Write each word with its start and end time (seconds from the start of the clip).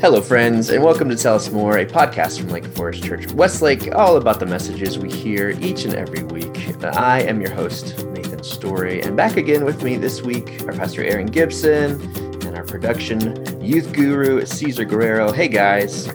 Hello, 0.00 0.22
friends, 0.22 0.70
and 0.70 0.82
welcome 0.84 1.08
to 1.08 1.16
Tell 1.16 1.34
Us 1.34 1.50
More, 1.50 1.78
a 1.78 1.84
podcast 1.84 2.40
from 2.40 2.50
Lake 2.50 2.64
Forest 2.66 3.02
Church 3.02 3.30
Westlake, 3.32 3.94
all 3.94 4.16
about 4.16 4.38
the 4.38 4.46
messages 4.46 4.96
we 4.96 5.10
hear 5.10 5.50
each 5.60 5.84
and 5.84 5.94
every 5.94 6.22
week. 6.22 6.72
I 6.84 7.22
am 7.22 7.40
your 7.40 7.50
host, 7.50 7.98
Nathan 8.06 8.44
Story, 8.44 9.02
and 9.02 9.16
back 9.16 9.36
again 9.36 9.64
with 9.64 9.82
me 9.82 9.96
this 9.96 10.22
week 10.22 10.62
are 10.68 10.72
Pastor 10.72 11.02
Aron 11.02 11.26
Gibson 11.26 12.00
and 12.46 12.56
our 12.56 12.64
production 12.64 13.60
youth 13.60 13.92
guru, 13.92 14.46
Caesar 14.46 14.84
Guerrero. 14.84 15.32
Hey, 15.32 15.48
guys. 15.48 16.06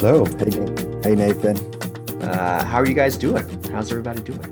Hello. 0.00 0.24
Hey, 0.24 0.50
hey 1.04 1.14
Nathan. 1.14 1.58
Uh, 2.22 2.64
how 2.64 2.78
are 2.78 2.86
you 2.86 2.94
guys 2.94 3.16
doing? 3.16 3.46
How's 3.70 3.90
everybody 3.90 4.22
doing? 4.22 4.51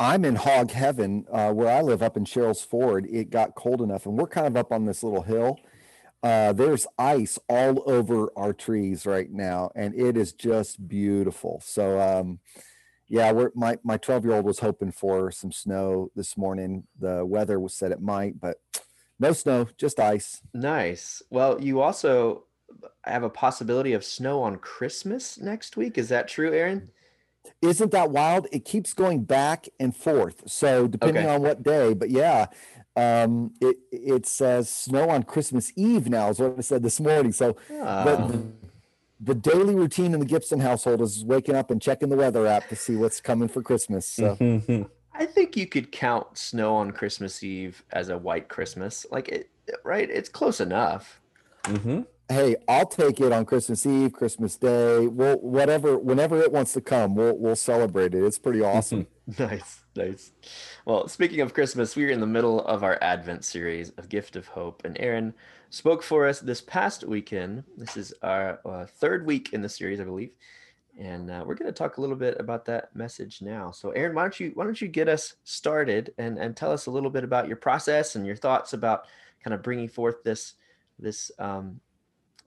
I'm 0.00 0.24
in 0.24 0.34
hog 0.34 0.72
heaven 0.72 1.26
uh, 1.30 1.52
where 1.52 1.70
I 1.70 1.82
live 1.82 2.02
up 2.02 2.16
in 2.16 2.24
Sherrills 2.24 2.66
Ford. 2.66 3.06
It 3.08 3.30
got 3.30 3.54
cold 3.54 3.80
enough, 3.80 4.06
and 4.06 4.16
we're 4.18 4.26
kind 4.26 4.48
of 4.48 4.56
up 4.56 4.72
on 4.72 4.86
this 4.86 5.04
little 5.04 5.22
hill 5.22 5.60
uh, 6.22 6.52
there's 6.52 6.86
ice 6.98 7.38
all 7.48 7.82
over 7.90 8.30
our 8.36 8.52
trees 8.52 9.06
right 9.06 9.30
now, 9.30 9.70
and 9.74 9.94
it 9.94 10.16
is 10.16 10.32
just 10.32 10.86
beautiful. 10.86 11.62
So, 11.64 11.98
um, 11.98 12.40
yeah, 13.08 13.32
we're, 13.32 13.50
my 13.54 13.78
my 13.82 13.96
12 13.96 14.24
year 14.24 14.34
old 14.34 14.44
was 14.44 14.58
hoping 14.58 14.92
for 14.92 15.30
some 15.30 15.50
snow 15.50 16.10
this 16.14 16.36
morning. 16.36 16.84
The 16.98 17.24
weather 17.24 17.58
was 17.58 17.74
said 17.74 17.90
it 17.90 18.02
might, 18.02 18.38
but 18.38 18.58
no 19.18 19.32
snow, 19.32 19.66
just 19.78 19.98
ice. 19.98 20.42
Nice. 20.52 21.22
Well, 21.30 21.60
you 21.60 21.80
also 21.80 22.44
have 23.04 23.22
a 23.22 23.30
possibility 23.30 23.94
of 23.94 24.04
snow 24.04 24.42
on 24.42 24.56
Christmas 24.58 25.38
next 25.38 25.76
week. 25.76 25.96
Is 25.96 26.10
that 26.10 26.28
true, 26.28 26.52
Aron? 26.52 26.90
Isn't 27.62 27.90
that 27.92 28.10
wild? 28.10 28.46
It 28.52 28.64
keeps 28.64 28.94
going 28.94 29.24
back 29.24 29.68
and 29.78 29.94
forth. 29.94 30.42
So 30.46 30.86
depending 30.86 31.24
okay. 31.24 31.34
on 31.34 31.42
what 31.42 31.62
day, 31.62 31.94
but 31.94 32.10
yeah, 32.10 32.46
um, 32.96 33.52
it 33.60 33.76
it 33.92 34.26
says 34.26 34.68
snow 34.68 35.10
on 35.10 35.22
Christmas 35.22 35.72
Eve 35.76 36.08
now 36.08 36.28
is 36.30 36.40
what 36.40 36.54
I 36.58 36.62
said 36.62 36.82
this 36.82 37.00
morning. 37.00 37.32
So 37.32 37.56
oh. 37.70 38.04
the, 38.04 38.42
the 39.20 39.34
daily 39.34 39.74
routine 39.74 40.14
in 40.14 40.20
the 40.20 40.26
Gibson 40.26 40.60
household 40.60 41.00
is 41.00 41.24
waking 41.24 41.54
up 41.54 41.70
and 41.70 41.80
checking 41.80 42.08
the 42.08 42.16
weather 42.16 42.46
app 42.46 42.68
to 42.68 42.76
see 42.76 42.96
what's 42.96 43.20
coming 43.20 43.48
for 43.48 43.62
Christmas. 43.62 44.06
So 44.06 44.36
I 45.14 45.26
think 45.26 45.56
you 45.56 45.66
could 45.66 45.92
count 45.92 46.38
snow 46.38 46.74
on 46.76 46.92
Christmas 46.92 47.42
Eve 47.42 47.82
as 47.92 48.08
a 48.08 48.18
white 48.18 48.48
Christmas. 48.48 49.06
Like 49.10 49.28
it, 49.28 49.50
right? 49.84 50.08
It's 50.10 50.28
close 50.28 50.60
enough. 50.60 51.20
Mm-hmm 51.64 52.02
hey, 52.30 52.54
I'll 52.68 52.86
take 52.86 53.20
it 53.20 53.32
on 53.32 53.44
Christmas 53.44 53.84
Eve, 53.84 54.12
Christmas 54.12 54.56
Day, 54.56 55.06
we'll 55.08 55.36
whatever, 55.38 55.98
whenever 55.98 56.40
it 56.40 56.52
wants 56.52 56.72
to 56.74 56.80
come, 56.80 57.14
we'll 57.14 57.36
we'll 57.36 57.56
celebrate 57.56 58.14
it. 58.14 58.24
It's 58.24 58.38
pretty 58.38 58.62
awesome. 58.62 59.06
nice, 59.38 59.82
nice. 59.96 60.32
Well, 60.84 61.08
speaking 61.08 61.40
of 61.40 61.52
Christmas, 61.52 61.96
we're 61.96 62.10
in 62.10 62.20
the 62.20 62.26
middle 62.26 62.60
of 62.64 62.84
our 62.84 62.98
Advent 63.02 63.44
series 63.44 63.90
of 63.90 64.08
Gift 64.08 64.36
of 64.36 64.46
Hope, 64.46 64.82
and 64.84 64.98
Aron 65.00 65.34
spoke 65.70 66.02
for 66.02 66.26
us 66.26 66.40
this 66.40 66.60
past 66.60 67.04
weekend. 67.04 67.64
This 67.76 67.96
is 67.96 68.14
our 68.22 68.60
uh, 68.64 68.86
third 68.86 69.26
week 69.26 69.52
in 69.52 69.60
the 69.60 69.68
series, 69.68 70.00
I 70.00 70.04
believe, 70.04 70.30
and 70.98 71.30
uh, 71.30 71.42
we're 71.44 71.56
going 71.56 71.72
to 71.72 71.76
talk 71.76 71.98
a 71.98 72.00
little 72.00 72.16
bit 72.16 72.36
about 72.38 72.64
that 72.66 72.94
message 72.94 73.42
now. 73.42 73.72
So, 73.72 73.90
Aron, 73.90 74.14
why 74.14 74.22
don't 74.22 74.38
you 74.38 74.52
why 74.54 74.64
don't 74.64 74.80
you 74.80 74.88
get 74.88 75.08
us 75.08 75.34
started 75.42 76.14
and 76.16 76.38
and 76.38 76.56
tell 76.56 76.70
us 76.70 76.86
a 76.86 76.90
little 76.92 77.10
bit 77.10 77.24
about 77.24 77.48
your 77.48 77.56
process 77.56 78.14
and 78.14 78.24
your 78.24 78.36
thoughts 78.36 78.72
about 78.72 79.06
kind 79.42 79.52
of 79.52 79.62
bringing 79.62 79.88
forth 79.88 80.22
this 80.22 80.54
this 80.98 81.30
um, 81.38 81.80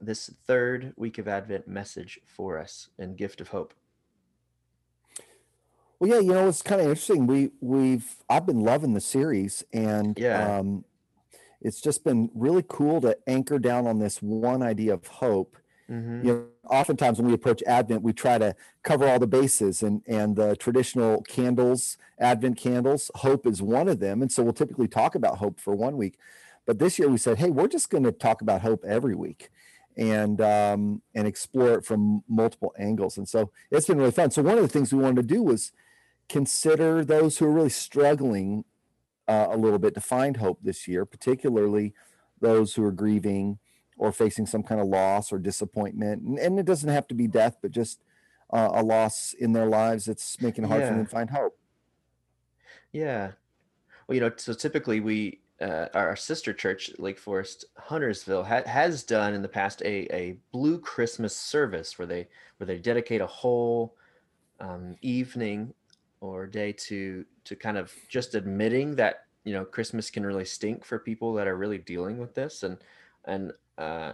this 0.04 0.30
third 0.46 0.92
week 0.96 1.18
of 1.18 1.28
Advent 1.28 1.68
message 1.68 2.20
for 2.26 2.58
us 2.58 2.88
and 2.98 3.16
gift 3.16 3.40
of 3.40 3.48
hope? 3.48 3.74
Well, 5.98 6.10
yeah, 6.10 6.20
you 6.20 6.32
know, 6.34 6.48
it's 6.48 6.62
kind 6.62 6.80
of 6.80 6.88
interesting. 6.88 7.26
We 7.26 7.50
we've 7.60 8.16
I've 8.28 8.46
been 8.46 8.60
loving 8.60 8.94
the 8.94 9.00
series, 9.00 9.64
and 9.72 10.18
yeah, 10.18 10.58
um, 10.58 10.84
it's 11.60 11.80
just 11.80 12.04
been 12.04 12.30
really 12.34 12.64
cool 12.68 13.00
to 13.02 13.16
anchor 13.26 13.58
down 13.58 13.86
on 13.86 13.98
this 13.98 14.20
one 14.20 14.62
idea 14.62 14.94
of 14.94 15.06
hope. 15.06 15.56
Mm-hmm. 15.90 16.26
You 16.26 16.32
know, 16.34 16.46
oftentimes 16.68 17.18
when 17.18 17.28
we 17.28 17.34
approach 17.34 17.62
Advent, 17.62 18.02
we 18.02 18.12
try 18.12 18.38
to 18.38 18.56
cover 18.82 19.08
all 19.08 19.18
the 19.18 19.26
bases, 19.26 19.82
and 19.82 20.02
and 20.06 20.36
the 20.36 20.56
traditional 20.56 21.22
candles, 21.22 21.96
Advent 22.18 22.58
candles, 22.58 23.10
hope 23.16 23.46
is 23.46 23.62
one 23.62 23.88
of 23.88 24.00
them, 24.00 24.20
and 24.20 24.30
so 24.30 24.42
we'll 24.42 24.52
typically 24.52 24.88
talk 24.88 25.14
about 25.14 25.38
hope 25.38 25.60
for 25.60 25.74
one 25.74 25.96
week. 25.96 26.18
But 26.66 26.78
this 26.78 26.98
year 26.98 27.08
we 27.08 27.18
said, 27.18 27.38
hey, 27.38 27.50
we're 27.50 27.68
just 27.68 27.90
going 27.90 28.04
to 28.04 28.12
talk 28.12 28.40
about 28.40 28.62
hope 28.62 28.84
every 28.86 29.14
week 29.14 29.50
and 29.96 30.40
um, 30.40 31.02
and 31.14 31.26
explore 31.26 31.74
it 31.74 31.84
from 31.84 32.24
multiple 32.28 32.74
angles. 32.78 33.16
And 33.16 33.28
so 33.28 33.50
it's 33.70 33.86
been 33.86 33.98
really 33.98 34.10
fun. 34.10 34.30
So 34.30 34.42
one 34.42 34.58
of 34.58 34.62
the 34.62 34.68
things 34.68 34.92
we 34.92 35.02
wanted 35.02 35.28
to 35.28 35.34
do 35.34 35.42
was 35.42 35.72
consider 36.28 37.04
those 37.04 37.38
who 37.38 37.46
are 37.46 37.52
really 37.52 37.70
struggling 37.70 38.64
uh, 39.28 39.48
a 39.50 39.56
little 39.56 39.78
bit 39.78 39.94
to 39.94 40.00
find 40.00 40.38
hope 40.38 40.58
this 40.62 40.88
year, 40.88 41.04
particularly 41.04 41.94
those 42.40 42.74
who 42.74 42.84
are 42.84 42.92
grieving 42.92 43.58
or 43.96 44.12
facing 44.12 44.46
some 44.46 44.62
kind 44.62 44.80
of 44.80 44.86
loss 44.86 45.32
or 45.32 45.38
disappointment. 45.38 46.22
And, 46.22 46.38
and 46.38 46.58
it 46.58 46.66
doesn't 46.66 46.88
have 46.88 47.06
to 47.08 47.14
be 47.14 47.26
death, 47.26 47.58
but 47.62 47.70
just 47.70 48.00
uh, 48.52 48.70
a 48.72 48.82
loss 48.82 49.34
in 49.38 49.52
their 49.52 49.66
lives 49.66 50.06
that's 50.06 50.40
making 50.40 50.64
it 50.64 50.66
hard 50.68 50.80
yeah. 50.80 50.88
for 50.88 50.94
them 50.94 51.04
to 51.04 51.10
find 51.10 51.30
hope. 51.30 51.56
Yeah. 52.92 53.32
Well, 54.06 54.14
you 54.14 54.20
know, 54.20 54.32
so 54.36 54.52
typically 54.52 55.00
we 55.00 55.40
uh, 55.60 55.86
our 55.94 56.16
sister 56.16 56.52
church, 56.52 56.90
Lake 56.98 57.18
Forest 57.18 57.66
Huntersville, 57.76 58.42
ha- 58.42 58.66
has 58.66 59.04
done 59.04 59.34
in 59.34 59.42
the 59.42 59.48
past 59.48 59.82
a, 59.82 60.12
a 60.14 60.36
Blue 60.52 60.78
Christmas 60.78 61.36
service 61.36 61.98
where 61.98 62.06
they 62.06 62.28
where 62.58 62.66
they 62.66 62.78
dedicate 62.78 63.20
a 63.20 63.26
whole 63.26 63.96
um, 64.60 64.96
evening 65.02 65.72
or 66.20 66.46
day 66.46 66.72
to 66.72 67.24
to 67.44 67.54
kind 67.54 67.76
of 67.76 67.92
just 68.08 68.34
admitting 68.34 68.96
that 68.96 69.26
you 69.44 69.52
know 69.52 69.64
Christmas 69.64 70.10
can 70.10 70.26
really 70.26 70.44
stink 70.44 70.84
for 70.84 70.98
people 70.98 71.34
that 71.34 71.46
are 71.46 71.56
really 71.56 71.78
dealing 71.78 72.18
with 72.18 72.34
this 72.34 72.62
and 72.62 72.78
and 73.26 73.52
uh, 73.78 74.12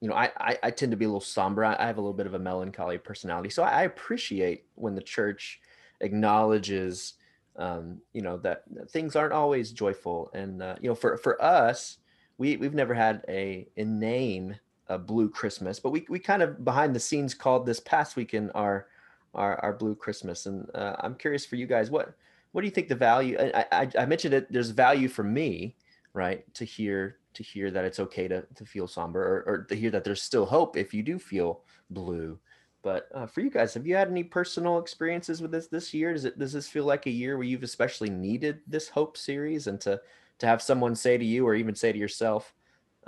you 0.00 0.08
know 0.08 0.14
I, 0.14 0.30
I, 0.38 0.58
I 0.62 0.70
tend 0.70 0.90
to 0.92 0.96
be 0.96 1.04
a 1.04 1.08
little 1.08 1.20
somber. 1.20 1.64
I 1.64 1.86
have 1.86 1.98
a 1.98 2.00
little 2.00 2.14
bit 2.14 2.26
of 2.26 2.34
a 2.34 2.38
melancholy 2.38 2.98
personality, 2.98 3.50
so 3.50 3.62
I 3.62 3.82
appreciate 3.82 4.64
when 4.74 4.94
the 4.94 5.02
church 5.02 5.60
acknowledges 6.00 7.14
um, 7.58 7.98
you 8.12 8.22
know 8.22 8.36
that 8.38 8.64
things 8.88 9.16
aren't 9.16 9.32
always 9.32 9.72
joyful. 9.72 10.30
And 10.34 10.62
uh, 10.62 10.76
you 10.80 10.88
know 10.88 10.94
for 10.94 11.16
for 11.16 11.42
us 11.42 11.98
we 12.38 12.56
we've 12.56 12.74
never 12.74 12.94
had 12.94 13.24
a, 13.28 13.66
a 13.76 13.84
name 13.84 14.56
a 14.88 14.98
blue 14.98 15.28
christmas 15.28 15.80
but 15.80 15.90
we, 15.90 16.06
we 16.08 16.18
kind 16.18 16.42
of 16.42 16.64
behind 16.64 16.94
the 16.94 17.00
scenes 17.00 17.34
called 17.34 17.66
this 17.66 17.80
past 17.80 18.16
weekend 18.16 18.50
our 18.54 18.86
our, 19.34 19.56
our 19.64 19.72
blue 19.72 19.94
christmas. 19.94 20.46
And 20.46 20.68
uh, 20.74 20.96
i'm 21.00 21.14
curious 21.14 21.44
for 21.44 21.56
you 21.56 21.66
guys 21.66 21.90
what 21.90 22.14
what 22.52 22.62
do 22.62 22.66
you 22.66 22.70
think 22.70 22.88
the 22.88 22.94
value 22.94 23.36
I, 23.38 23.66
I, 23.72 23.90
I 23.98 24.06
mentioned 24.06 24.34
it 24.34 24.50
there's 24.50 24.70
value 24.70 25.08
for 25.08 25.24
me 25.24 25.74
right 26.12 26.42
to 26.54 26.64
hear 26.64 27.18
to 27.34 27.42
hear 27.42 27.70
that 27.70 27.84
it's 27.84 28.00
okay 28.00 28.28
to, 28.28 28.42
to 28.54 28.64
feel 28.64 28.88
somber 28.88 29.20
or, 29.20 29.52
or 29.52 29.58
to 29.64 29.74
hear 29.74 29.90
that 29.90 30.04
there's 30.04 30.22
still 30.22 30.46
hope 30.46 30.76
if 30.76 30.94
you 30.94 31.02
do 31.02 31.18
feel 31.18 31.60
blue 31.90 32.38
but 32.86 33.08
uh, 33.12 33.26
for 33.26 33.40
you 33.40 33.50
guys, 33.50 33.74
have 33.74 33.84
you 33.84 33.96
had 33.96 34.08
any 34.08 34.22
personal 34.22 34.78
experiences 34.78 35.42
with 35.42 35.50
this 35.50 35.66
this 35.66 35.92
year? 35.92 36.12
Does 36.12 36.24
it 36.24 36.38
does 36.38 36.52
this 36.52 36.68
feel 36.68 36.84
like 36.84 37.06
a 37.06 37.10
year 37.10 37.36
where 37.36 37.44
you've 37.44 37.64
especially 37.64 38.10
needed 38.10 38.60
this 38.68 38.88
hope 38.88 39.16
series 39.16 39.66
and 39.66 39.80
to 39.80 40.00
to 40.38 40.46
have 40.46 40.62
someone 40.62 40.94
say 40.94 41.18
to 41.18 41.24
you 41.24 41.44
or 41.44 41.56
even 41.56 41.74
say 41.74 41.90
to 41.90 41.98
yourself, 41.98 42.54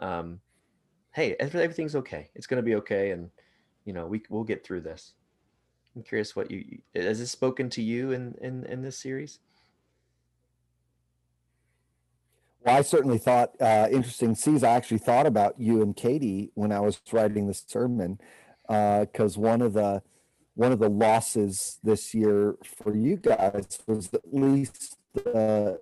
um, 0.01 0.41
"Hey, 1.13 1.37
everything's 1.39 1.95
okay. 1.95 2.29
It's 2.35 2.49
going 2.49 2.57
to 2.57 2.67
be 2.69 2.75
okay, 2.75 3.13
and 3.13 3.31
you 3.85 3.93
know 3.93 4.05
we 4.05 4.21
we'll 4.29 4.43
get 4.43 4.67
through 4.67 4.81
this." 4.81 5.13
I'm 5.95 6.03
curious 6.03 6.35
what 6.35 6.51
you 6.51 6.81
has 6.97 7.21
this 7.21 7.31
spoken 7.31 7.71
to 7.71 7.81
you 7.81 8.11
in 8.11 8.35
in 8.41 8.65
in 8.65 8.83
this 8.83 8.99
series? 8.99 9.39
Well, 12.63 12.77
I 12.79 12.83
certainly 12.83 13.19
thought 13.19 13.53
uh, 13.61 13.87
interesting. 13.93 14.35
Sees 14.35 14.65
I 14.65 14.71
actually 14.71 14.99
thought 14.99 15.27
about 15.27 15.55
you 15.61 15.83
and 15.83 15.95
Katie 15.95 16.51
when 16.55 16.73
I 16.73 16.81
was 16.81 17.01
writing 17.13 17.47
the 17.47 17.55
sermon 17.55 18.19
because 18.69 19.37
uh, 19.37 19.41
one 19.41 19.63
of 19.63 19.73
the 19.73 20.03
one 20.55 20.73
of 20.73 20.79
the 20.79 20.89
losses 20.89 21.79
this 21.83 22.15
year 22.15 22.57
for 22.65 22.95
you 22.95 23.17
guys 23.17 23.79
was 23.87 24.13
at 24.13 24.23
least 24.33 24.97
the 25.15 25.81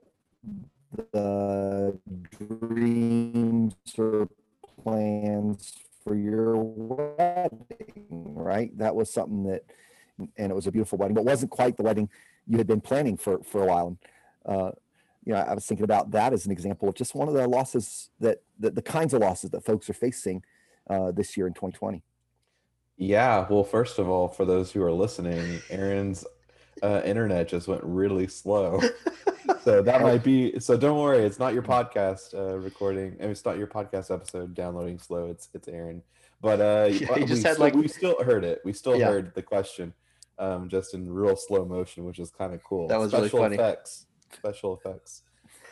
the 1.13 1.99
dreams 2.39 3.75
or 3.99 4.29
plans 4.83 5.75
for 6.05 6.15
your 6.15 6.57
wedding, 6.57 8.35
right? 8.35 8.77
That 8.79 8.95
was 8.95 9.11
something 9.11 9.43
that, 9.45 9.65
and 10.37 10.53
it 10.53 10.55
was 10.55 10.67
a 10.67 10.71
beautiful 10.71 10.99
wedding, 10.99 11.15
but 11.15 11.25
wasn't 11.25 11.51
quite 11.51 11.77
the 11.77 11.83
wedding 11.83 12.09
you 12.47 12.59
had 12.59 12.67
been 12.67 12.81
planning 12.81 13.17
for 13.17 13.43
for 13.43 13.63
a 13.63 13.67
while. 13.67 13.89
And 13.89 13.99
uh, 14.47 14.71
you 15.25 15.33
know, 15.33 15.41
I 15.41 15.55
was 15.55 15.67
thinking 15.67 15.85
about 15.85 16.13
that 16.13 16.33
as 16.33 16.47
an 16.47 16.53
example 16.53 16.89
of 16.89 16.95
just 16.95 17.15
one 17.15 17.27
of 17.27 17.35
the 17.35 17.49
losses 17.49 18.11
that, 18.21 18.43
that 18.61 18.77
the 18.77 18.83
kinds 18.83 19.13
of 19.13 19.21
losses 19.21 19.51
that 19.51 19.65
folks 19.65 19.91
are 19.91 19.95
facing 19.95 20.45
uh, 20.89 21.11
this 21.11 21.37
year 21.37 21.49
in 21.49 21.53
2020. 21.53 22.03
Yeah, 22.99 23.47
well, 23.51 23.65
first 23.65 23.99
of 23.99 24.09
all, 24.09 24.29
for 24.29 24.45
those 24.45 24.73
who 24.73 24.83
are 24.83 24.93
listening, 24.93 25.61
Aron's 25.71 26.25
uh, 26.83 27.03
internet 27.05 27.49
just 27.49 27.69
went 27.69 27.83
really 27.85 28.27
slow. 28.27 28.81
so 29.63 29.83
that 29.83 30.01
might 30.01 30.23
be. 30.23 30.59
So 30.61 30.77
don't 30.77 30.99
worry, 30.99 31.19
it's 31.19 31.39
not 31.39 31.53
your 31.53 31.63
podcast 31.63 32.35
uh, 32.35 32.59
recording. 32.59 33.17
I 33.19 33.23
mean, 33.23 33.33
it's 33.33 33.45
not 33.45 33.59
your 33.59 33.67
podcast 33.67 34.11
episode 34.11 34.55
downloading 34.55 34.99
slow. 34.99 35.29
It's 35.31 35.49
it's 35.53 35.69
Aron. 35.69 36.03
But 36.41 36.61
uh, 36.61 36.89
yeah, 36.91 37.15
we, 37.17 37.25
just 37.25 37.43
had 37.43 37.55
still, 37.55 37.65
like 37.65 37.75
we 37.75 37.89
still 37.89 38.23
heard 38.23 38.45
it. 38.45 38.61
We 38.65 38.73
still 38.73 38.97
yeah. 38.97 39.09
heard 39.09 39.35
the 39.35 39.43
question, 39.43 39.93
um, 40.39 40.69
just 40.69 40.95
in 40.95 41.11
real 41.11 41.37
slow 41.37 41.65
motion, 41.65 42.05
which 42.05 42.19
is 42.19 42.31
kind 42.31 42.55
of 42.55 42.63
cool. 42.63 42.89
That 42.89 42.99
was 42.99 43.11
Special 43.11 43.41
really 43.41 43.57
funny. 43.57 43.57
Effects. 43.57 44.07
Special 44.33 44.77
effects. 44.77 45.23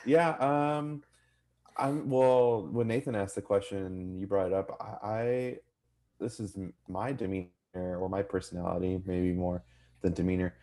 Yeah. 0.05 0.31
Um, 0.31 1.03
I'm 1.77 2.09
well. 2.09 2.67
When 2.70 2.87
Nathan 2.87 3.15
asked 3.15 3.35
the 3.35 3.43
question, 3.43 4.19
you 4.19 4.27
brought 4.27 4.49
it 4.49 4.53
up. 4.53 4.77
I, 4.81 5.09
I 5.09 5.56
this 6.21 6.41
is 6.41 6.57
my 6.89 7.13
demeanor 7.13 7.49
or 7.75 8.09
my 8.09 8.23
personality, 8.23 9.01
maybe 9.05 9.33
more 9.33 9.65
than 10.03 10.13
demeanor, 10.13 10.55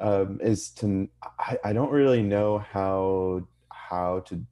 um, 0.00 0.38
is 0.42 0.70
to 0.70 1.08
I, 1.38 1.58
I 1.64 1.72
don't 1.72 1.90
really 1.90 2.22
know 2.22 2.58
how 2.58 3.46
how 3.72 4.20
to, 4.20 4.44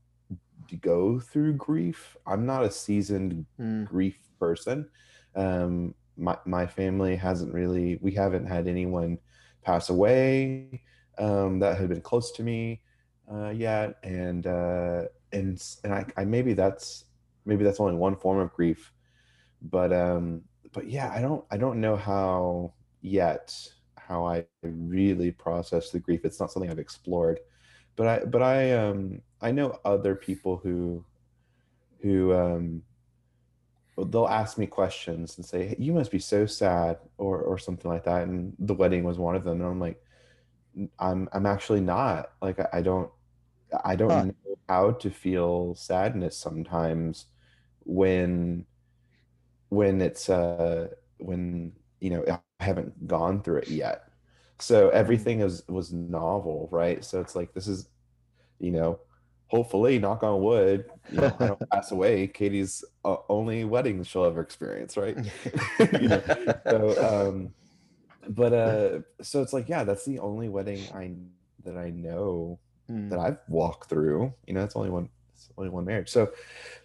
to 0.68 0.76
go 0.76 1.20
through 1.20 1.54
grief. 1.54 2.16
I'm 2.26 2.46
not 2.46 2.64
a 2.64 2.70
seasoned 2.70 3.44
mm. 3.60 3.86
grief 3.86 4.18
person. 4.38 4.88
Um, 5.34 5.94
my 6.16 6.36
my 6.46 6.66
family 6.66 7.16
hasn't 7.16 7.52
really. 7.52 7.98
We 8.00 8.12
haven't 8.12 8.46
had 8.46 8.66
anyone 8.66 9.18
pass 9.62 9.90
away 9.90 10.82
um, 11.18 11.58
that 11.60 11.78
had 11.78 11.88
been 11.88 12.00
close 12.00 12.32
to 12.32 12.42
me 12.42 12.80
uh, 13.30 13.50
yet, 13.50 13.96
and 14.02 14.46
uh, 14.46 15.02
and 15.32 15.62
and 15.84 15.92
I, 15.92 16.06
I 16.16 16.24
maybe 16.24 16.54
that's 16.54 17.04
maybe 17.44 17.64
that's 17.64 17.80
only 17.80 17.94
one 17.94 18.16
form 18.16 18.38
of 18.38 18.52
grief, 18.52 18.92
but 19.62 19.92
um, 19.92 20.42
but 20.72 20.88
yeah, 20.88 21.10
I 21.14 21.20
don't 21.20 21.44
I 21.50 21.56
don't 21.56 21.80
know 21.80 21.96
how 21.96 22.72
yet 23.00 23.54
how 23.96 24.26
I 24.26 24.44
really 24.62 25.32
process 25.32 25.90
the 25.90 25.98
grief. 25.98 26.24
It's 26.24 26.40
not 26.40 26.52
something 26.52 26.70
I've 26.70 26.78
explored, 26.78 27.40
but 27.96 28.06
I 28.06 28.24
but 28.24 28.42
I 28.42 28.72
um 28.72 29.22
I 29.40 29.52
know 29.52 29.78
other 29.84 30.14
people 30.14 30.58
who 30.58 31.04
who 32.00 32.34
um 32.34 32.82
they'll 34.04 34.28
ask 34.28 34.58
me 34.58 34.66
questions 34.66 35.36
and 35.36 35.46
say 35.46 35.68
hey, 35.68 35.76
you 35.78 35.92
must 35.92 36.10
be 36.10 36.18
so 36.18 36.46
sad 36.46 36.98
or 37.18 37.40
or 37.40 37.58
something 37.58 37.90
like 37.90 38.04
that 38.04 38.28
and 38.28 38.52
the 38.58 38.74
wedding 38.74 39.04
was 39.04 39.18
one 39.18 39.34
of 39.34 39.44
them 39.44 39.60
and 39.60 39.70
i'm 39.70 39.80
like 39.80 40.02
i'm 40.98 41.28
i'm 41.32 41.46
actually 41.46 41.80
not 41.80 42.32
like 42.42 42.60
i, 42.60 42.68
I 42.74 42.82
don't 42.82 43.10
i 43.84 43.96
don't 43.96 44.10
huh. 44.10 44.24
know 44.24 44.34
how 44.68 44.90
to 44.92 45.10
feel 45.10 45.74
sadness 45.74 46.36
sometimes 46.36 47.26
when 47.84 48.66
when 49.68 50.00
it's 50.00 50.28
uh 50.28 50.88
when 51.18 51.72
you 52.00 52.10
know 52.10 52.24
i 52.60 52.64
haven't 52.64 53.06
gone 53.06 53.42
through 53.42 53.58
it 53.58 53.68
yet 53.68 54.08
so 54.58 54.88
mm-hmm. 54.88 54.96
everything 54.96 55.40
is 55.40 55.62
was 55.68 55.92
novel 55.92 56.68
right 56.70 57.04
so 57.04 57.20
it's 57.20 57.36
like 57.36 57.52
this 57.54 57.66
is 57.66 57.88
you 58.58 58.70
know 58.70 58.98
hopefully, 59.48 59.98
knock 59.98 60.22
on 60.22 60.42
wood, 60.42 60.86
you 61.10 61.20
know, 61.20 61.36
I 61.38 61.46
don't 61.48 61.70
pass 61.70 61.92
away. 61.92 62.26
Katie's 62.26 62.84
uh, 63.04 63.16
only 63.28 63.64
wedding 63.64 64.02
she'll 64.02 64.24
ever 64.24 64.40
experience, 64.40 64.96
right? 64.96 65.16
you 66.00 66.08
know? 66.08 66.22
So, 66.68 67.28
um, 67.30 67.54
but 68.28 68.52
uh, 68.52 68.98
so 69.22 69.42
it's 69.42 69.52
like, 69.52 69.68
yeah, 69.68 69.84
that's 69.84 70.04
the 70.04 70.18
only 70.18 70.48
wedding 70.48 70.82
I 70.94 71.12
that 71.64 71.76
I 71.76 71.90
know 71.90 72.58
mm. 72.90 73.08
that 73.10 73.18
I've 73.18 73.38
walked 73.48 73.88
through. 73.88 74.32
You 74.46 74.54
know, 74.54 74.64
it's 74.64 74.76
only 74.76 74.90
one, 74.90 75.08
it's 75.34 75.48
only 75.56 75.70
one 75.70 75.84
marriage. 75.84 76.08
So, 76.08 76.30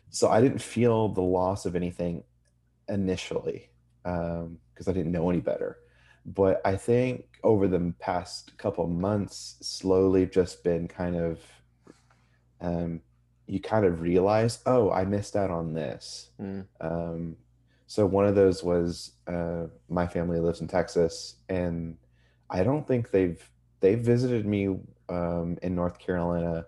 so 0.10 0.30
I 0.30 0.42
didn't 0.42 0.62
feel 0.62 1.10
the 1.10 1.22
loss 1.22 1.66
of 1.66 1.76
anything 1.76 2.24
initially 2.92 3.70
because 4.04 4.44
um, 4.44 4.60
I 4.88 4.92
didn't 4.92 5.12
know 5.12 5.30
any 5.30 5.40
better. 5.40 5.78
But 6.26 6.62
I 6.64 6.76
think 6.76 7.26
over 7.44 7.68
the 7.68 7.94
past 8.00 8.56
couple 8.58 8.86
months, 8.88 9.58
slowly 9.62 10.28
just 10.28 10.64
been 10.64 10.88
kind 10.88 11.16
of 11.16 11.40
um, 12.60 13.02
you 13.48 13.60
kind 13.60 13.86
of 13.86 14.02
realize, 14.02 14.60
oh, 14.66 14.92
I 14.92 15.04
missed 15.04 15.36
out 15.36 15.50
on 15.50 15.74
this. 15.74 16.30
Mm. 16.40 16.66
Um, 16.80 17.36
so 17.88 18.06
one 18.06 18.26
of 18.26 18.36
those 18.36 18.64
was 18.64 19.14
uh, 19.28 19.66
my 19.90 20.08
family 20.08 20.40
lives 20.40 20.62
in 20.62 20.68
Texas, 20.68 21.36
and 21.50 21.98
I 22.50 22.64
don't 22.64 22.88
think 22.88 23.12
they've 23.12 23.44
they've 23.80 24.00
visited 24.00 24.46
me 24.46 24.78
um, 25.10 25.58
in 25.62 25.76
North 25.76 26.00
Carolina 26.00 26.66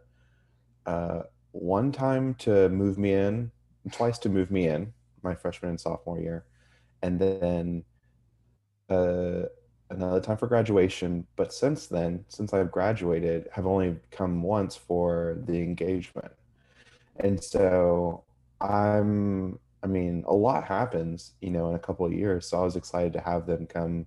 uh, 0.85 1.21
one 1.51 1.91
time 1.91 2.33
to 2.35 2.67
move 2.69 2.97
me 2.97 3.13
in, 3.13 3.51
twice 3.91 4.17
to 4.19 4.29
move 4.29 4.51
me 4.51 4.67
in, 4.67 4.93
my 5.23 5.35
freshman 5.35 5.69
and 5.69 5.79
sophomore 5.79 6.19
year, 6.19 6.45
and 7.01 7.19
then 7.19 7.83
uh, 8.89 9.43
another 9.89 10.19
time 10.19 10.37
for 10.37 10.47
graduation. 10.47 11.25
But 11.35 11.53
since 11.53 11.87
then, 11.87 12.25
since 12.27 12.53
I've 12.53 12.71
graduated, 12.71 13.47
have 13.51 13.65
only 13.65 13.97
come 14.11 14.41
once 14.41 14.75
for 14.75 15.37
the 15.45 15.61
engagement. 15.61 16.31
And 17.17 17.41
so 17.43 18.23
I'm, 18.59 19.59
I 19.83 19.87
mean, 19.87 20.23
a 20.27 20.33
lot 20.33 20.63
happens, 20.63 21.33
you 21.41 21.51
know, 21.51 21.69
in 21.69 21.75
a 21.75 21.79
couple 21.79 22.05
of 22.05 22.13
years. 22.13 22.47
So 22.47 22.59
I 22.59 22.63
was 22.63 22.75
excited 22.75 23.13
to 23.13 23.21
have 23.21 23.45
them 23.45 23.67
come 23.67 24.05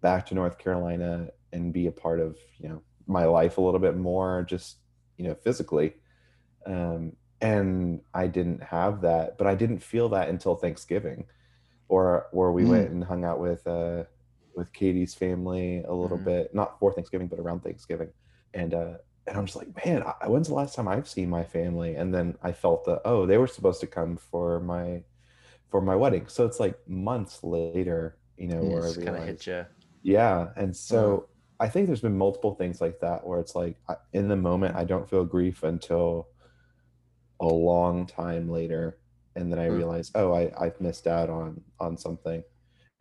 back 0.00 0.26
to 0.26 0.34
North 0.34 0.58
Carolina 0.58 1.28
and 1.52 1.72
be 1.72 1.86
a 1.86 1.92
part 1.92 2.20
of, 2.20 2.38
you 2.58 2.68
know, 2.68 2.82
my 3.06 3.24
life 3.24 3.58
a 3.58 3.60
little 3.60 3.80
bit 3.80 3.96
more, 3.96 4.44
just, 4.48 4.78
you 5.18 5.24
know, 5.24 5.34
physically. 5.34 5.94
Um, 6.64 7.16
and 7.40 8.00
I 8.12 8.26
didn't 8.26 8.62
have 8.62 9.00
that, 9.02 9.38
but 9.38 9.46
I 9.46 9.54
didn't 9.54 9.80
feel 9.80 10.08
that 10.10 10.28
until 10.28 10.56
Thanksgiving, 10.56 11.26
or 11.88 12.26
where 12.32 12.52
we 12.52 12.64
mm. 12.64 12.68
went 12.68 12.90
and 12.90 13.02
hung 13.02 13.24
out 13.24 13.40
with 13.40 13.66
uh, 13.66 14.04
with 14.54 14.72
Katie's 14.72 15.14
family 15.14 15.82
a 15.82 15.92
little 15.92 16.16
mm-hmm. 16.16 16.26
bit, 16.26 16.54
not 16.54 16.78
for 16.78 16.92
Thanksgiving, 16.92 17.28
but 17.28 17.38
around 17.38 17.62
Thanksgiving. 17.62 18.10
And 18.54 18.74
uh, 18.74 18.94
and 19.26 19.36
I'm 19.36 19.46
just 19.46 19.56
like, 19.56 19.84
man, 19.84 20.02
I, 20.02 20.28
when's 20.28 20.48
the 20.48 20.54
last 20.54 20.74
time 20.74 20.88
I've 20.88 21.08
seen 21.08 21.30
my 21.30 21.44
family? 21.44 21.94
And 21.94 22.12
then 22.12 22.36
I 22.42 22.52
felt 22.52 22.84
that 22.86 23.02
oh, 23.04 23.26
they 23.26 23.38
were 23.38 23.46
supposed 23.46 23.80
to 23.80 23.86
come 23.86 24.16
for 24.16 24.60
my 24.60 25.02
for 25.70 25.80
my 25.80 25.96
wedding. 25.96 26.26
So 26.28 26.44
it's 26.46 26.60
like 26.60 26.76
months 26.88 27.42
later, 27.42 28.16
you 28.36 28.48
know, 28.48 28.62
where 28.62 28.86
I 28.86 28.94
kind 28.94 29.16
of 29.16 29.24
hit 29.24 29.46
you. 29.46 29.64
Yeah, 30.02 30.48
and 30.56 30.76
so 30.76 31.14
uh-huh. 31.14 31.26
I 31.60 31.68
think 31.68 31.86
there's 31.86 32.00
been 32.00 32.16
multiple 32.18 32.54
things 32.54 32.80
like 32.80 33.00
that 33.00 33.26
where 33.26 33.38
it's 33.38 33.54
like 33.54 33.76
in 34.12 34.28
the 34.28 34.36
moment 34.36 34.76
I 34.76 34.84
don't 34.84 35.08
feel 35.08 35.24
grief 35.24 35.62
until 35.62 36.28
a 37.40 37.46
long 37.46 38.06
time 38.06 38.48
later, 38.48 38.98
and 39.36 39.50
then 39.50 39.58
I 39.58 39.68
mm. 39.68 39.76
realize, 39.76 40.10
oh, 40.14 40.32
I 40.32 40.52
I've 40.58 40.80
missed 40.80 41.06
out 41.06 41.30
on 41.30 41.60
on 41.78 41.96
something 41.96 42.42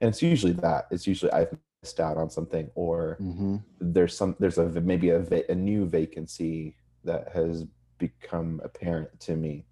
and 0.01 0.09
it's 0.09 0.21
usually 0.21 0.53
that 0.53 0.87
it's 0.91 1.07
usually 1.07 1.31
i've 1.31 1.55
missed 1.81 1.99
out 1.99 2.17
on 2.17 2.29
something 2.29 2.69
or 2.75 3.17
mm-hmm. 3.21 3.57
there's 3.79 4.15
some 4.15 4.35
there's 4.39 4.57
a 4.57 4.65
maybe 4.81 5.09
a, 5.09 5.25
a 5.49 5.55
new 5.55 5.85
vacancy 5.85 6.75
that 7.03 7.29
has 7.33 7.65
become 7.97 8.59
apparent 8.63 9.19
to 9.19 9.35
me 9.35 9.65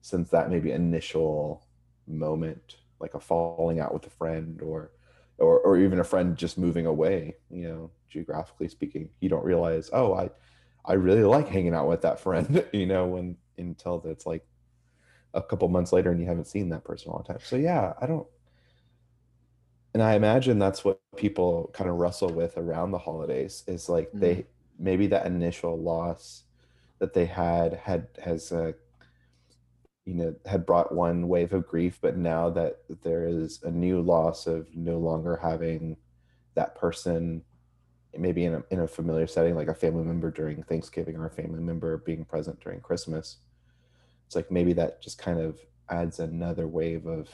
since 0.00 0.30
that 0.30 0.50
maybe 0.50 0.72
initial 0.72 1.66
moment 2.06 2.76
like 3.00 3.14
a 3.14 3.20
falling 3.20 3.80
out 3.80 3.92
with 3.92 4.06
a 4.06 4.10
friend 4.10 4.60
or 4.62 4.90
or 5.38 5.60
or 5.60 5.78
even 5.78 6.00
a 6.00 6.04
friend 6.04 6.36
just 6.36 6.58
moving 6.58 6.86
away 6.86 7.34
you 7.50 7.68
know 7.68 7.90
geographically 8.08 8.68
speaking 8.68 9.08
you 9.20 9.28
don't 9.28 9.44
realize 9.44 9.88
oh 9.92 10.14
i 10.14 10.28
i 10.84 10.92
really 10.92 11.24
like 11.24 11.48
hanging 11.48 11.74
out 11.74 11.88
with 11.88 12.02
that 12.02 12.20
friend 12.20 12.64
you 12.72 12.86
know 12.86 13.06
when 13.06 13.36
until 13.58 14.02
it's 14.06 14.26
like 14.26 14.44
a 15.34 15.42
couple 15.42 15.68
months 15.68 15.92
later 15.92 16.10
and 16.10 16.20
you 16.20 16.26
haven't 16.26 16.46
seen 16.46 16.68
that 16.68 16.84
person 16.84 17.10
all 17.10 17.22
the 17.26 17.32
time 17.32 17.42
so 17.42 17.56
yeah 17.56 17.92
i 18.00 18.06
don't 18.06 18.26
and 19.94 20.02
i 20.02 20.14
imagine 20.14 20.58
that's 20.58 20.84
what 20.84 21.00
people 21.16 21.70
kind 21.72 21.88
of 21.88 21.96
wrestle 21.96 22.32
with 22.32 22.56
around 22.56 22.90
the 22.90 22.98
holidays 22.98 23.64
is 23.66 23.88
like 23.88 24.08
mm-hmm. 24.08 24.20
they 24.20 24.46
maybe 24.78 25.06
that 25.06 25.26
initial 25.26 25.78
loss 25.78 26.42
that 26.98 27.14
they 27.14 27.26
had 27.26 27.74
had 27.74 28.08
has 28.22 28.52
uh, 28.52 28.72
you 30.04 30.14
know 30.14 30.34
had 30.46 30.66
brought 30.66 30.94
one 30.94 31.28
wave 31.28 31.52
of 31.52 31.66
grief 31.66 31.98
but 32.00 32.16
now 32.16 32.50
that 32.50 32.78
there 33.02 33.26
is 33.26 33.60
a 33.62 33.70
new 33.70 34.00
loss 34.00 34.46
of 34.46 34.66
no 34.74 34.98
longer 34.98 35.38
having 35.40 35.96
that 36.54 36.74
person 36.74 37.42
maybe 38.16 38.44
in 38.44 38.54
a, 38.54 38.62
in 38.70 38.80
a 38.80 38.86
familiar 38.86 39.26
setting 39.26 39.54
like 39.54 39.68
a 39.68 39.74
family 39.74 40.04
member 40.04 40.30
during 40.30 40.62
thanksgiving 40.64 41.16
or 41.16 41.26
a 41.26 41.30
family 41.30 41.60
member 41.60 41.96
being 41.98 42.24
present 42.24 42.58
during 42.60 42.80
christmas 42.80 43.38
it's 44.26 44.36
like 44.36 44.50
maybe 44.50 44.72
that 44.72 45.02
just 45.02 45.18
kind 45.18 45.40
of 45.40 45.58
adds 45.90 46.18
another 46.18 46.66
wave 46.66 47.06
of 47.06 47.28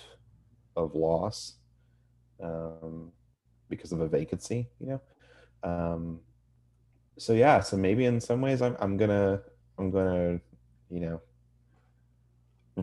of 0.76 0.94
loss 0.94 1.54
um, 2.42 3.12
because 3.68 3.92
of 3.92 4.00
a 4.00 4.08
vacancy, 4.08 4.68
you 4.80 4.86
know. 4.86 5.00
Um, 5.62 6.20
so 7.18 7.32
yeah, 7.32 7.60
so 7.60 7.76
maybe 7.76 8.04
in 8.04 8.20
some 8.20 8.40
ways 8.40 8.62
I'm 8.62 8.76
I'm 8.80 8.96
gonna 8.96 9.40
I'm 9.78 9.90
gonna 9.90 10.40
you 10.90 11.00
know 11.00 11.20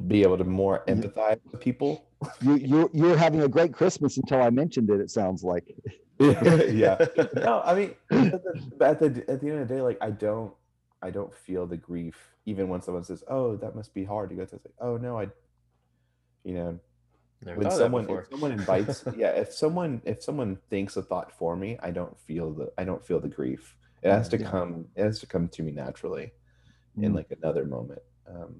be 0.07 0.23
able 0.23 0.37
to 0.37 0.43
more 0.43 0.83
empathize 0.87 1.39
with 1.51 1.61
people. 1.61 2.09
You 2.41 2.55
you 2.55 2.89
you're 2.93 3.17
having 3.17 3.41
a 3.41 3.47
great 3.47 3.73
Christmas 3.73 4.17
until 4.17 4.41
I 4.41 4.49
mentioned 4.49 4.89
it. 4.89 4.99
It 4.99 5.09
sounds 5.09 5.43
like. 5.43 5.65
yeah. 6.19 7.05
No, 7.35 7.61
I 7.65 7.75
mean, 7.75 7.95
at 8.09 8.43
the, 8.43 8.77
at 8.81 8.99
the 8.99 9.25
at 9.27 9.41
the 9.41 9.49
end 9.49 9.61
of 9.61 9.67
the 9.67 9.73
day, 9.75 9.81
like 9.81 9.97
I 10.01 10.11
don't 10.11 10.53
I 11.01 11.09
don't 11.09 11.33
feel 11.33 11.65
the 11.67 11.77
grief 11.77 12.33
even 12.45 12.69
when 12.69 12.81
someone 12.81 13.03
says, 13.03 13.23
"Oh, 13.27 13.55
that 13.57 13.75
must 13.75 13.93
be 13.93 14.03
hard 14.03 14.29
to 14.29 14.35
go 14.35 14.45
through." 14.45 14.57
It's 14.57 14.65
like, 14.65 14.75
"Oh 14.79 14.97
no, 14.97 15.19
I," 15.19 15.27
you 16.43 16.53
know, 16.53 16.79
Never 17.45 17.59
when 17.59 17.71
someone 17.71 18.09
if 18.09 18.27
someone 18.31 18.51
invites 18.51 19.03
yeah 19.17 19.29
if 19.29 19.53
someone 19.53 20.01
if 20.05 20.23
someone 20.23 20.57
thinks 20.69 20.97
a 20.97 21.03
thought 21.03 21.31
for 21.31 21.55
me 21.55 21.77
i 21.81 21.91
don't 21.91 22.17
feel 22.21 22.51
the 22.51 22.71
i 22.77 22.83
don't 22.83 23.05
feel 23.05 23.19
the 23.19 23.27
grief 23.27 23.75
it 24.01 24.09
has 24.09 24.29
to 24.29 24.39
yeah. 24.39 24.49
come 24.49 24.85
it 24.95 25.03
has 25.03 25.19
to 25.19 25.27
come 25.27 25.47
to 25.49 25.61
me 25.61 25.71
naturally 25.71 26.31
mm. 26.97 27.03
in 27.03 27.13
like 27.13 27.31
another 27.31 27.65
moment 27.65 28.01
um 28.27 28.55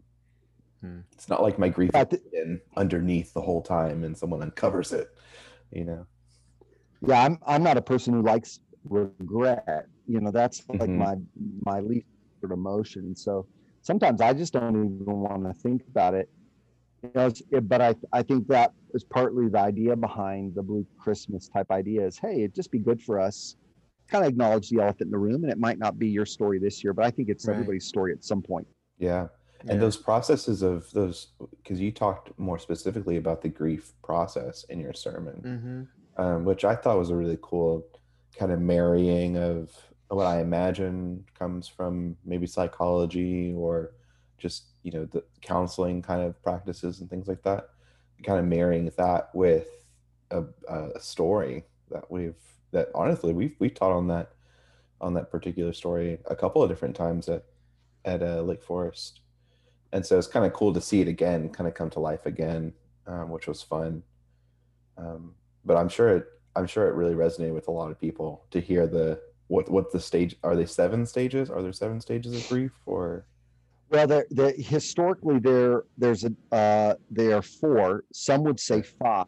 mm. 0.83 1.03
it's 1.13 1.29
not 1.29 1.41
like 1.41 1.57
my 1.57 1.69
grief 1.69 1.91
yeah, 1.93 2.03
th- 2.03 2.21
been 2.31 2.62
underneath 2.77 3.33
the 3.33 3.41
whole 3.41 3.62
time 3.62 4.03
and 4.03 4.15
someone 4.15 4.43
uncovers 4.43 4.91
it 4.91 5.07
you 5.71 5.83
know 5.83 6.05
yeah 7.07 7.24
i'm 7.24 7.38
i'm 7.45 7.63
not 7.63 7.77
a 7.77 7.81
person 7.81 8.13
who 8.13 8.21
likes 8.21 8.59
regret 8.89 9.88
you 10.07 10.19
know 10.19 10.31
that's 10.31 10.63
like 10.69 10.81
mm-hmm. 10.81 10.97
my 10.97 11.15
my 11.65 11.79
least 11.79 12.05
emotion 12.51 13.15
so 13.15 13.47
sometimes 13.85 14.19
I 14.19 14.33
just 14.33 14.51
don't 14.51 14.75
even 14.75 15.05
want 15.05 15.45
to 15.45 15.53
think 15.53 15.83
about 15.88 16.15
it. 16.15 16.29
You 17.03 17.12
know, 17.13 17.31
but 17.62 17.81
I 17.81 17.95
I 18.12 18.24
think 18.24 18.47
that 18.47 18.74
is 18.93 19.03
partly 19.03 19.47
the 19.47 19.59
idea 19.59 19.95
behind 19.95 20.55
the 20.55 20.63
Blue 20.63 20.85
Christmas 20.97 21.47
type 21.47 21.69
idea 21.71 22.05
is 22.05 22.17
hey, 22.17 22.39
it'd 22.39 22.55
just 22.55 22.71
be 22.71 22.79
good 22.79 23.01
for 23.01 23.19
us 23.19 23.55
kind 24.07 24.24
of 24.24 24.29
acknowledge 24.29 24.69
the 24.69 24.79
elephant 24.79 25.07
in 25.07 25.12
the 25.12 25.17
room 25.17 25.43
and 25.43 25.51
it 25.51 25.57
might 25.57 25.79
not 25.79 25.97
be 25.97 26.07
your 26.07 26.27
story 26.27 26.59
this 26.59 26.83
year, 26.83 26.93
but 26.93 27.03
I 27.05 27.09
think 27.09 27.27
it's 27.27 27.47
right. 27.47 27.55
everybody's 27.55 27.88
story 27.88 28.13
at 28.13 28.24
some 28.24 28.39
point. 28.39 28.67
Yeah. 29.00 29.29
And 29.62 29.71
yeah. 29.71 29.77
those 29.77 29.97
processes 29.97 30.62
of 30.62 30.91
those, 30.91 31.29
because 31.57 31.81
you 31.81 31.91
talked 31.91 32.38
more 32.38 32.59
specifically 32.59 33.17
about 33.17 33.41
the 33.41 33.50
grief 33.50 33.93
process 34.03 34.63
in 34.69 34.79
your 34.79 34.93
sermon, 34.93 35.41
mm-hmm. 35.43 35.81
Um, 36.17 36.45
which 36.45 36.65
I 36.65 36.75
thought 36.75 36.98
was 36.98 37.10
a 37.10 37.15
really 37.15 37.38
cool 37.41 37.86
kind 38.38 38.51
of 38.51 38.62
marrying 38.62 39.38
of 39.38 39.72
what 40.10 40.25
I 40.25 40.41
imagine 40.41 41.25
comes 41.38 41.67
from 41.67 42.15
maybe 42.25 42.48
psychology 42.48 43.53
or 43.55 43.93
just, 44.38 44.65
you 44.84 44.91
know, 44.91 45.05
the 45.05 45.24
counseling 45.41 46.01
kind 46.01 46.22
of 46.22 46.41
practices 46.43 47.01
and 47.01 47.10
things 47.10 47.27
like 47.27 47.43
that. 47.43 47.69
Kind 48.24 48.39
of 48.39 48.45
marrying 48.45 48.91
that 48.98 49.34
with 49.34 49.67
a, 50.31 50.43
a 50.69 51.00
story 51.00 51.63
that 51.91 52.10
we've, 52.10 52.36
that 52.72 52.89
honestly 52.93 53.34
we've, 53.34 53.55
we 53.60 53.69
taught 53.69 53.91
on 53.91 54.07
that, 54.07 54.31
on 55.01 55.13
that 55.13 55.31
particular 55.31 55.74
story 55.74 56.19
a 56.25 56.36
couple 56.36 56.63
of 56.63 56.69
different 56.69 56.95
times 56.95 57.27
at, 57.27 57.43
at 58.05 58.22
uh, 58.22 58.41
Lake 58.41 58.63
Forest 58.63 59.22
and 59.95 60.05
so 60.05 60.17
it's 60.17 60.27
kind 60.27 60.45
of 60.45 60.51
cool 60.51 60.74
to 60.74 60.81
see 60.81 61.00
it 61.00 61.07
again, 61.07 61.48
kind 61.48 61.69
of 61.69 61.74
come 61.74 61.89
to 61.91 62.01
life 62.01 62.25
again, 62.25 62.74
um, 63.07 63.29
which 63.29 63.48
was 63.48 63.62
fun. 63.62 64.03
Um, 64.98 65.36
but 65.65 65.77
I'm 65.77 65.89
sure 65.89 66.17
it, 66.17 66.25
I'm 66.55 66.67
sure 66.67 66.88
it 66.88 66.95
really 66.95 67.15
resonated 67.15 67.53
with 67.53 67.67
a 67.67 67.72
lot 67.72 67.91
of 67.91 68.00
people 68.00 68.45
to 68.51 68.60
hear 68.60 68.88
the 68.88 69.19
what 69.48 69.69
what 69.69 69.91
the 69.91 70.00
stage 70.00 70.36
are 70.43 70.55
they 70.55 70.65
seven 70.65 71.05
stages? 71.05 71.50
Are 71.50 71.62
there 71.62 71.74
seven 71.74 72.01
stages 72.01 72.36
of 72.36 72.48
grief 72.50 72.72
or? 72.86 73.25
Well, 73.89 74.07
there, 74.07 74.25
there 74.31 74.53
historically 74.57 75.39
there 75.39 75.84
there's 75.98 76.25
a 76.25 76.34
uh, 76.55 76.95
there 77.12 77.38
are 77.38 77.41
four. 77.41 78.03
Some 78.13 78.43
would 78.43 78.60
say 78.60 78.81
five, 78.81 79.27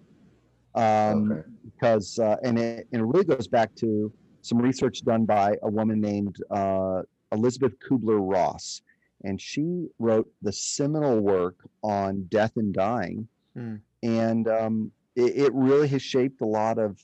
um, 0.75 1.31
okay. 1.31 1.41
because 1.65 2.17
uh, 2.19 2.37
and 2.43 2.57
it 2.57 2.87
and 2.91 3.01
it 3.01 3.05
really 3.05 3.25
goes 3.25 3.47
back 3.47 3.75
to 3.75 4.11
some 4.41 4.59
research 4.59 5.01
done 5.03 5.25
by 5.25 5.57
a 5.63 5.69
woman 5.69 5.99
named 5.99 6.37
uh, 6.49 7.01
Elisabeth 7.31 7.73
Kubler 7.79 8.19
Ross 8.19 8.81
and 9.23 9.41
she 9.41 9.87
wrote 9.99 10.29
the 10.41 10.53
seminal 10.53 11.19
work 11.19 11.55
on 11.83 12.23
death 12.29 12.51
and 12.55 12.73
dying 12.73 13.27
mm. 13.57 13.79
and 14.03 14.47
um, 14.47 14.91
it, 15.17 15.37
it, 15.37 15.53
really 15.53 15.87
has 15.87 16.01
shaped 16.01 16.41
a 16.41 16.45
lot 16.45 16.77
of 16.77 17.03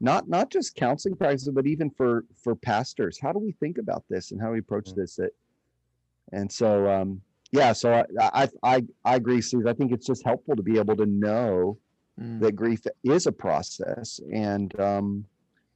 not 0.00 0.28
not 0.28 0.50
just 0.50 0.74
counseling 0.74 1.16
practices 1.16 1.50
but 1.54 1.66
even 1.66 1.88
for 1.90 2.24
for 2.42 2.54
pastors 2.54 3.18
how 3.20 3.32
do 3.32 3.38
we 3.38 3.52
think 3.52 3.78
about 3.78 4.04
this 4.10 4.32
and 4.32 4.40
how 4.40 4.52
we 4.52 4.58
approach 4.58 4.90
mm. 4.90 4.96
this 4.96 5.18
it, 5.18 5.34
and 6.32 6.50
so 6.50 6.90
um, 6.90 7.20
yeah 7.52 7.72
so 7.72 7.92
I, 7.92 8.04
I, 8.20 8.48
I 8.62 8.84
i 9.04 9.14
agree 9.16 9.40
steve 9.40 9.66
i 9.66 9.72
think 9.72 9.92
it's 9.92 10.06
just 10.06 10.24
helpful 10.24 10.56
to 10.56 10.62
be 10.62 10.78
able 10.78 10.96
to 10.96 11.06
know 11.06 11.78
mm. 12.20 12.40
that 12.40 12.56
grief 12.56 12.80
is 13.04 13.26
a 13.26 13.32
process 13.32 14.20
and 14.32 14.78
um, 14.80 15.24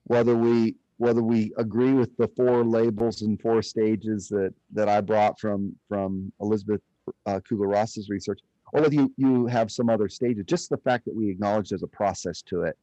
whether 0.04 0.36
we 0.36 0.76
whether 0.98 1.22
we 1.22 1.52
agree 1.58 1.92
with 1.92 2.16
the 2.16 2.28
four 2.28 2.64
labels 2.64 3.22
and 3.22 3.40
four 3.40 3.62
stages 3.62 4.28
that 4.28 4.54
that 4.72 4.88
I 4.88 5.00
brought 5.00 5.38
from 5.38 5.74
from 5.88 6.32
Elisabeth 6.40 6.80
uh, 7.26 7.40
Kubler 7.40 7.72
Ross's 7.72 8.08
research, 8.08 8.40
or 8.72 8.82
whether 8.82 8.94
you 8.94 9.12
you 9.16 9.46
have 9.46 9.70
some 9.70 9.88
other 9.88 10.08
stages, 10.08 10.44
just 10.46 10.70
the 10.70 10.76
fact 10.78 11.04
that 11.06 11.14
we 11.14 11.30
acknowledge 11.30 11.70
there's 11.70 11.82
a 11.82 11.88
process 11.88 12.42
to 12.42 12.62
it, 12.62 12.76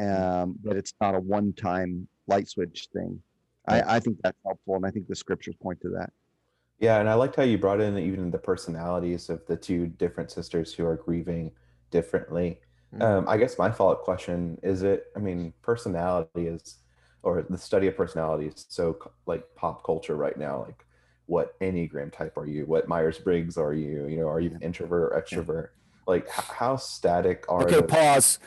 um, 0.00 0.56
that 0.64 0.76
it's 0.76 0.94
not 1.00 1.14
a 1.14 1.20
one-time 1.20 2.06
light 2.26 2.48
switch 2.48 2.88
thing. 2.92 3.20
I, 3.68 3.96
I 3.96 4.00
think 4.00 4.18
that's 4.22 4.38
helpful, 4.44 4.76
and 4.76 4.84
I 4.84 4.90
think 4.90 5.06
the 5.06 5.14
scriptures 5.14 5.54
point 5.62 5.80
to 5.82 5.88
that. 5.90 6.10
Yeah, 6.80 6.98
and 6.98 7.08
I 7.08 7.14
liked 7.14 7.36
how 7.36 7.44
you 7.44 7.58
brought 7.58 7.80
in 7.80 7.96
even 7.96 8.30
the 8.32 8.38
personalities 8.38 9.30
of 9.30 9.46
the 9.46 9.56
two 9.56 9.86
different 9.86 10.32
sisters 10.32 10.74
who 10.74 10.84
are 10.84 10.96
grieving 10.96 11.52
differently. 11.92 12.58
Mm-hmm. 12.92 13.02
Um, 13.02 13.28
I 13.28 13.36
guess 13.36 13.56
my 13.58 13.70
follow-up 13.70 14.02
question 14.02 14.58
is: 14.62 14.82
It? 14.82 15.06
I 15.14 15.20
mean, 15.20 15.52
personality 15.62 16.48
is 16.48 16.78
or 17.22 17.42
the 17.48 17.58
study 17.58 17.86
of 17.86 17.96
personalities 17.96 18.66
so 18.68 18.98
like 19.26 19.44
pop 19.54 19.84
culture 19.84 20.16
right 20.16 20.36
now 20.36 20.64
like 20.66 20.84
what 21.26 21.58
enneagram 21.60 22.12
type 22.12 22.36
are 22.36 22.46
you 22.46 22.66
what 22.66 22.88
myers-briggs 22.88 23.56
are 23.56 23.72
you 23.72 24.06
you 24.06 24.18
know 24.18 24.28
are 24.28 24.40
you 24.40 24.50
an 24.50 24.60
introvert 24.60 25.12
or 25.12 25.20
extrovert 25.20 25.68
like 26.06 26.28
how 26.28 26.76
static 26.76 27.44
are 27.48 27.62
okay 27.62 27.82
pause 27.82 28.38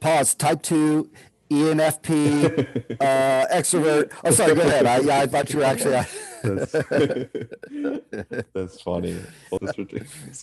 pause 0.00 0.34
type 0.34 0.62
2 0.62 1.10
ENFP, 1.48 2.96
uh, 3.00 3.46
extrovert. 3.54 4.10
Oh, 4.24 4.32
sorry. 4.32 4.56
Go 4.56 4.62
ahead. 4.62 4.84
I, 4.84 4.98
yeah, 4.98 5.20
I 5.20 5.26
thought 5.28 5.52
you 5.52 5.60
were 5.60 5.64
actually. 5.64 6.04
that's, 6.42 6.72
that's 8.52 8.80
funny. 8.80 9.16
Well, 9.52 9.60
that's 9.62 9.78
ridiculous. 9.78 10.42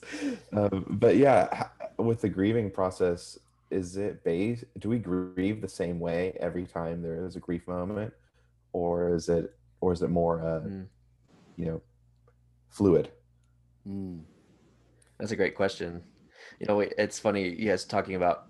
Um, 0.53 0.85
but 0.91 1.17
yeah, 1.17 1.67
with 1.97 2.21
the 2.21 2.29
grieving 2.29 2.71
process, 2.71 3.37
is 3.73 3.97
it 3.97 4.23
based 4.23 4.63
do 4.79 4.87
we 4.87 4.99
grieve 4.99 5.59
the 5.59 5.67
same 5.67 5.99
way 5.99 6.37
every 6.39 6.65
time 6.65 7.01
there 7.01 7.25
is 7.25 7.35
a 7.35 7.39
grief 7.39 7.67
moment 7.67 8.13
or 8.71 9.13
is 9.15 9.29
it 9.29 9.53
or 9.81 9.91
is 9.91 10.01
it 10.03 10.09
more 10.09 10.41
uh 10.41 10.61
mm. 10.61 10.85
You 11.57 11.65
know 11.65 11.81
fluid 12.69 13.11
mm. 13.87 14.19
that's 15.19 15.31
a 15.31 15.35
great 15.35 15.55
question 15.55 16.01
you 16.59 16.65
know 16.67 16.79
it's 16.79 17.19
funny 17.19 17.49
you 17.49 17.69
guys 17.69 17.85
talking 17.85 18.15
about 18.15 18.47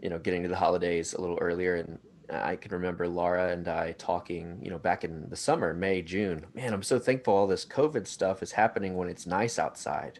you 0.00 0.10
know 0.10 0.18
getting 0.18 0.42
to 0.42 0.48
the 0.48 0.56
holidays 0.56 1.14
a 1.14 1.20
little 1.20 1.38
earlier 1.40 1.76
and 1.76 1.98
i 2.30 2.56
can 2.56 2.72
remember 2.72 3.06
laura 3.08 3.50
and 3.50 3.68
i 3.68 3.92
talking 3.92 4.58
you 4.62 4.70
know 4.70 4.78
back 4.78 5.04
in 5.04 5.28
the 5.28 5.36
summer 5.36 5.74
may 5.74 6.00
june 6.00 6.44
man 6.54 6.72
i'm 6.72 6.82
so 6.82 6.98
thankful 6.98 7.34
all 7.34 7.46
this 7.46 7.64
covid 7.64 8.06
stuff 8.06 8.42
is 8.42 8.52
happening 8.52 8.96
when 8.96 9.08
it's 9.08 9.26
nice 9.26 9.58
outside 9.58 10.18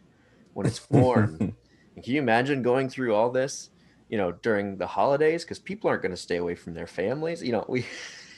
when 0.52 0.66
it's 0.66 0.90
warm 0.90 1.38
can 1.38 1.56
you 2.04 2.20
imagine 2.20 2.62
going 2.62 2.88
through 2.88 3.14
all 3.14 3.30
this 3.30 3.70
you 4.12 4.18
know, 4.18 4.30
during 4.30 4.76
the 4.76 4.86
holidays 4.86 5.42
because 5.42 5.58
people 5.58 5.88
aren't 5.88 6.02
going 6.02 6.12
to 6.12 6.18
stay 6.18 6.36
away 6.36 6.54
from 6.54 6.74
their 6.74 6.86
families. 6.86 7.42
You 7.42 7.52
know, 7.52 7.64
we 7.66 7.86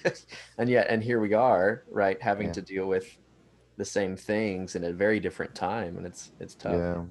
and 0.58 0.70
yet 0.70 0.86
and 0.88 1.02
here 1.02 1.18
we 1.18 1.34
are, 1.34 1.82
right, 1.90 2.22
having 2.22 2.46
yeah. 2.46 2.52
to 2.52 2.62
deal 2.62 2.86
with 2.86 3.18
the 3.76 3.84
same 3.84 4.16
things 4.16 4.76
in 4.76 4.84
a 4.84 4.92
very 4.92 5.20
different 5.20 5.54
time, 5.54 5.96
and 5.96 6.06
it's 6.06 6.32
it's 6.40 6.54
tough. 6.54 6.72
Yeah. 6.72 7.02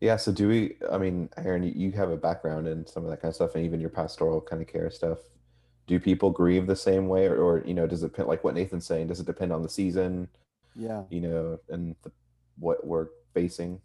Yeah. 0.00 0.16
So 0.16 0.32
do 0.32 0.48
we? 0.48 0.76
I 0.90 0.98
mean, 0.98 1.28
Aron, 1.36 1.62
you 1.62 1.92
have 1.92 2.10
a 2.10 2.16
background 2.16 2.66
in 2.66 2.86
some 2.86 3.04
of 3.04 3.10
that 3.10 3.20
kind 3.20 3.30
of 3.30 3.36
stuff, 3.36 3.54
and 3.54 3.64
even 3.64 3.80
your 3.80 3.90
pastoral 3.90 4.40
kind 4.40 4.60
of 4.60 4.68
care 4.68 4.90
stuff. 4.90 5.18
Do 5.86 6.00
people 6.00 6.30
grieve 6.30 6.66
the 6.66 6.76
same 6.76 7.08
way, 7.08 7.26
or, 7.26 7.36
or 7.36 7.62
you 7.66 7.74
know, 7.74 7.86
does 7.86 8.02
it 8.02 8.08
depend? 8.08 8.28
Like 8.28 8.42
what 8.42 8.54
Nathan's 8.54 8.86
saying, 8.86 9.08
does 9.08 9.20
it 9.20 9.26
depend 9.26 9.52
on 9.52 9.62
the 9.62 9.68
season? 9.68 10.28
Yeah. 10.74 11.02
You 11.10 11.20
know, 11.20 11.58
and 11.68 11.94
the, 12.02 12.10
what 12.58 12.86
we're 12.86 13.08
facing. 13.34 13.80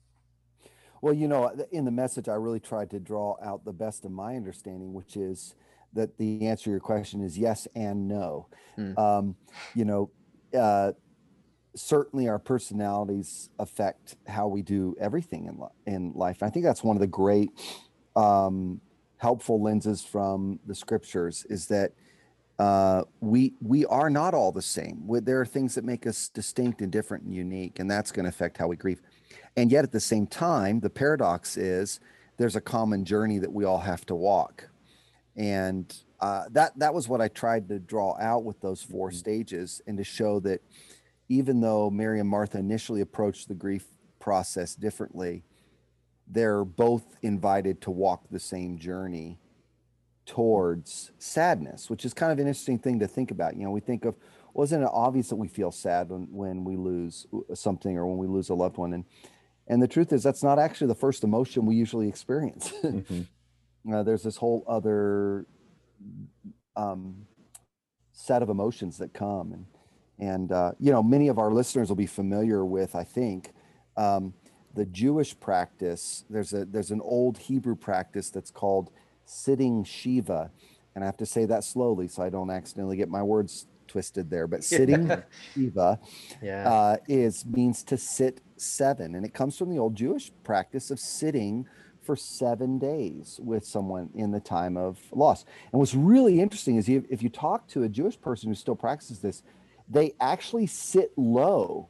Well, 1.01 1.13
you 1.13 1.27
know, 1.27 1.51
in 1.71 1.85
the 1.85 1.91
message, 1.91 2.27
I 2.27 2.35
really 2.35 2.59
tried 2.59 2.89
to 2.91 2.99
draw 2.99 3.35
out 3.41 3.63
the 3.63 3.73
best 3.73 4.05
of 4.05 4.11
my 4.11 4.35
understanding, 4.35 4.93
which 4.93 5.15
is 5.15 5.55
that 5.93 6.17
the 6.17 6.47
answer 6.47 6.65
to 6.65 6.69
your 6.71 6.79
question 6.79 7.21
is 7.21 7.37
yes 7.37 7.67
and 7.75 8.07
no. 8.07 8.47
Mm. 8.77 8.97
Um, 8.97 9.35
you 9.75 9.85
know, 9.85 10.11
uh, 10.57 10.91
certainly 11.79 12.27
our 12.27 12.39
personalities 12.39 13.49
affect 13.57 14.17
how 14.27 14.47
we 14.47 14.61
do 14.61 14.95
everything 14.99 15.45
in, 15.45 15.57
li- 15.57 15.93
in 15.93 16.11
life. 16.13 16.43
I 16.43 16.49
think 16.49 16.65
that's 16.65 16.83
one 16.83 16.95
of 16.95 16.99
the 16.99 17.07
great 17.07 17.49
um, 18.15 18.81
helpful 19.17 19.61
lenses 19.61 20.03
from 20.03 20.59
the 20.65 20.75
scriptures 20.75 21.45
is 21.49 21.67
that 21.67 21.93
uh, 22.57 23.03
we 23.21 23.53
we 23.61 23.85
are 23.85 24.09
not 24.09 24.33
all 24.33 24.51
the 24.51 24.61
same. 24.61 25.07
There 25.07 25.39
are 25.39 25.45
things 25.45 25.75
that 25.75 25.85
make 25.85 26.05
us 26.05 26.27
distinct 26.27 26.81
and 26.81 26.91
different 26.91 27.23
and 27.23 27.33
unique, 27.33 27.79
and 27.79 27.89
that's 27.89 28.11
going 28.11 28.25
to 28.25 28.29
affect 28.29 28.57
how 28.57 28.67
we 28.67 28.75
grieve. 28.75 29.01
And 29.55 29.71
yet 29.71 29.85
at 29.85 29.93
the 29.93 30.01
same 30.01 30.27
time, 30.27 30.81
the 30.81 30.89
paradox 30.89 31.55
is 31.55 32.01
there's 32.37 32.57
a 32.57 32.61
common 32.61 33.05
journey 33.05 33.39
that 33.39 33.51
we 33.51 33.63
all 33.63 33.79
have 33.79 34.05
to 34.07 34.15
walk. 34.15 34.67
And 35.37 35.95
uh, 36.19 36.43
that 36.51 36.77
that 36.77 36.93
was 36.93 37.07
what 37.07 37.21
I 37.21 37.29
tried 37.29 37.69
to 37.69 37.79
draw 37.79 38.17
out 38.19 38.43
with 38.43 38.59
those 38.59 38.83
4 38.83 39.07
mm-hmm. 39.07 39.17
stages 39.17 39.81
and 39.87 39.97
to 39.97 40.03
show 40.03 40.41
that 40.41 40.61
even 41.29 41.61
though 41.61 41.89
Mary 41.89 42.19
and 42.19 42.27
Martha 42.27 42.57
initially 42.57 43.01
approached 43.01 43.47
the 43.47 43.53
grief 43.53 43.85
process 44.19 44.75
differently, 44.75 45.43
they're 46.27 46.65
both 46.65 47.03
invited 47.21 47.81
to 47.81 47.91
walk 47.91 48.25
the 48.29 48.39
same 48.39 48.77
journey 48.77 49.39
towards 50.25 51.11
sadness, 51.17 51.89
which 51.89 52.05
is 52.05 52.13
kind 52.13 52.31
of 52.31 52.39
an 52.39 52.47
interesting 52.47 52.77
thing 52.77 52.99
to 52.99 53.07
think 53.07 53.31
about. 53.31 53.55
You 53.55 53.63
know, 53.63 53.71
we 53.71 53.79
think 53.79 54.05
of, 54.05 54.15
wasn't 54.53 54.81
well, 54.83 54.91
it 54.91 54.95
obvious 54.95 55.29
that 55.29 55.37
we 55.37 55.47
feel 55.47 55.71
sad 55.71 56.09
when, 56.09 56.27
when 56.31 56.63
we 56.63 56.75
lose 56.75 57.25
something 57.53 57.97
or 57.97 58.05
when 58.05 58.17
we 58.17 58.27
lose 58.27 58.49
a 58.49 58.53
loved 58.53 58.77
one? 58.77 58.93
And 58.93 59.05
and 59.69 59.81
the 59.81 59.87
truth 59.87 60.11
is, 60.11 60.23
that's 60.23 60.41
not 60.41 60.57
actually 60.57 60.87
the 60.87 60.95
first 60.95 61.23
emotion 61.23 61.65
we 61.65 61.75
usually 61.75 62.09
experience. 62.09 62.73
mm-hmm. 62.83 63.93
uh, 63.93 64.01
there's 64.01 64.23
this 64.23 64.35
whole 64.35 64.63
other 64.67 65.45
um, 66.75 67.27
set 68.11 68.41
of 68.41 68.49
emotions 68.49 68.97
that 68.97 69.13
come, 69.13 69.53
and 69.53 69.65
and 70.19 70.51
uh, 70.51 70.73
you 70.79 70.91
know, 70.91 71.01
many 71.01 71.27
of 71.27 71.39
our 71.39 71.51
listeners 71.51 71.89
will 71.89 71.95
be 71.95 72.05
familiar 72.05 72.65
with, 72.65 72.95
I 72.95 73.03
think, 73.03 73.53
um, 73.97 74.33
the 74.75 74.85
Jewish 74.85 75.39
practice. 75.39 76.25
There's 76.29 76.53
a 76.53 76.65
there's 76.65 76.91
an 76.91 77.01
old 77.01 77.37
Hebrew 77.37 77.75
practice 77.75 78.29
that's 78.29 78.51
called 78.51 78.91
sitting 79.25 79.83
Shiva, 79.83 80.51
and 80.95 81.03
I 81.03 81.07
have 81.07 81.17
to 81.17 81.25
say 81.25 81.45
that 81.45 81.63
slowly 81.63 82.07
so 82.07 82.23
I 82.23 82.29
don't 82.29 82.49
accidentally 82.49 82.97
get 82.97 83.09
my 83.09 83.23
words 83.23 83.67
twisted 83.87 84.29
there, 84.29 84.47
but 84.47 84.63
sitting 84.75 85.11
Shiva 85.53 85.99
yeah. 86.41 86.69
uh, 86.69 86.97
is 87.07 87.45
means 87.45 87.83
to 87.83 87.97
sit 87.97 88.41
seven, 88.57 89.15
and 89.15 89.25
it 89.25 89.33
comes 89.33 89.57
from 89.57 89.69
the 89.69 89.79
old 89.79 89.95
Jewish 89.95 90.31
practice 90.43 90.91
of 90.91 90.99
sitting 90.99 91.65
for 92.01 92.15
seven 92.15 92.79
days 92.79 93.39
with 93.43 93.65
someone 93.65 94.09
in 94.15 94.31
the 94.31 94.39
time 94.39 94.77
of 94.77 94.97
loss. 95.11 95.45
And 95.71 95.79
what's 95.79 95.93
really 95.93 96.39
interesting 96.39 96.77
is 96.77 96.89
you, 96.89 97.05
if 97.09 97.21
you 97.21 97.29
talk 97.29 97.67
to 97.67 97.83
a 97.83 97.89
Jewish 97.89 98.19
person 98.19 98.49
who 98.49 98.55
still 98.55 98.75
practices 98.75 99.19
this, 99.19 99.43
they 99.89 100.13
actually 100.19 100.67
sit 100.67 101.11
low. 101.17 101.89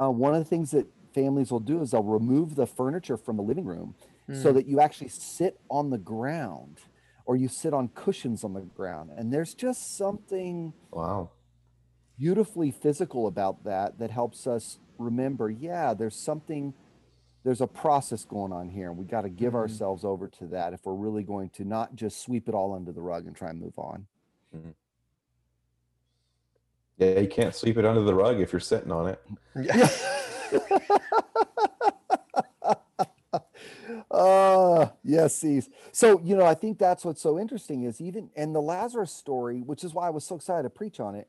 Uh, 0.00 0.10
one 0.10 0.34
of 0.34 0.38
the 0.38 0.44
things 0.44 0.70
that 0.70 0.86
families 1.14 1.50
will 1.50 1.60
do 1.60 1.80
is 1.82 1.90
they'll 1.90 2.02
remove 2.02 2.54
the 2.54 2.66
furniture 2.66 3.16
from 3.16 3.36
the 3.36 3.42
living 3.42 3.64
room 3.64 3.94
mm. 4.28 4.42
so 4.42 4.50
hmm. 4.50 4.56
that 4.56 4.66
you 4.66 4.80
actually 4.80 5.08
sit 5.08 5.60
on 5.70 5.90
the 5.90 5.98
ground 5.98 6.78
or 7.26 7.36
you 7.36 7.48
sit 7.48 7.74
on 7.74 7.88
cushions 7.88 8.44
on 8.44 8.54
the 8.54 8.60
ground. 8.60 9.10
And 9.16 9.32
there's 9.32 9.54
just 9.54 9.96
something 9.96 10.72
wow 10.90 11.30
beautifully 12.22 12.70
physical 12.70 13.26
about 13.26 13.64
that 13.64 13.98
that 13.98 14.10
helps 14.10 14.46
us 14.46 14.78
remember, 14.96 15.50
yeah, 15.50 15.92
there's 15.92 16.14
something 16.14 16.72
there's 17.44 17.60
a 17.60 17.66
process 17.66 18.24
going 18.24 18.52
on 18.52 18.68
here 18.68 18.88
and 18.88 18.96
we 18.96 19.04
got 19.04 19.22
to 19.22 19.28
give 19.28 19.48
mm-hmm. 19.48 19.56
ourselves 19.56 20.04
over 20.04 20.28
to 20.28 20.46
that 20.46 20.72
if 20.72 20.78
we're 20.84 20.94
really 20.94 21.24
going 21.24 21.50
to 21.50 21.64
not 21.64 21.96
just 21.96 22.22
sweep 22.22 22.48
it 22.48 22.54
all 22.54 22.72
under 22.72 22.92
the 22.92 23.00
rug 23.00 23.26
and 23.26 23.34
try 23.34 23.50
and 23.50 23.60
move 23.60 23.76
on. 23.76 24.06
Mm-hmm. 24.56 24.70
Yeah, 26.98 27.20
you 27.20 27.28
can't 27.28 27.54
sweep 27.54 27.78
it 27.78 27.84
under 27.84 28.02
the 28.02 28.14
rug 28.14 28.40
if 28.40 28.52
you're 28.52 28.60
sitting 28.60 28.92
on 28.92 29.08
it. 29.08 29.22
Yeah. 29.56 29.88
uh 34.10 34.88
yes 35.02 35.40
these 35.40 35.70
so 35.90 36.20
you 36.22 36.36
know 36.36 36.44
i 36.44 36.54
think 36.54 36.78
that's 36.78 37.04
what's 37.04 37.22
so 37.22 37.38
interesting 37.38 37.84
is 37.84 38.00
even 38.00 38.28
and 38.36 38.54
the 38.54 38.60
lazarus 38.60 39.10
story 39.10 39.62
which 39.62 39.82
is 39.84 39.94
why 39.94 40.06
i 40.06 40.10
was 40.10 40.24
so 40.24 40.36
excited 40.36 40.64
to 40.64 40.70
preach 40.70 41.00
on 41.00 41.14
it 41.14 41.28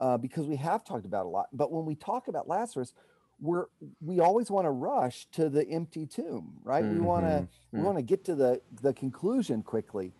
uh, 0.00 0.16
because 0.16 0.46
we 0.46 0.56
have 0.56 0.84
talked 0.84 1.04
about 1.04 1.26
a 1.26 1.28
lot 1.28 1.46
but 1.52 1.72
when 1.72 1.84
we 1.84 1.94
talk 1.94 2.28
about 2.28 2.48
lazarus 2.48 2.94
we're 3.40 3.66
we 4.00 4.20
always 4.20 4.50
want 4.50 4.64
to 4.64 4.70
rush 4.70 5.26
to 5.32 5.48
the 5.48 5.66
empty 5.68 6.06
tomb 6.06 6.52
right 6.62 6.84
mm-hmm. 6.84 6.94
we 6.94 7.00
want 7.00 7.24
to 7.24 7.32
mm-hmm. 7.32 7.78
we 7.78 7.82
want 7.82 7.98
to 7.98 8.02
get 8.02 8.24
to 8.24 8.34
the 8.34 8.60
the 8.80 8.92
conclusion 8.92 9.62
quickly 9.62 10.12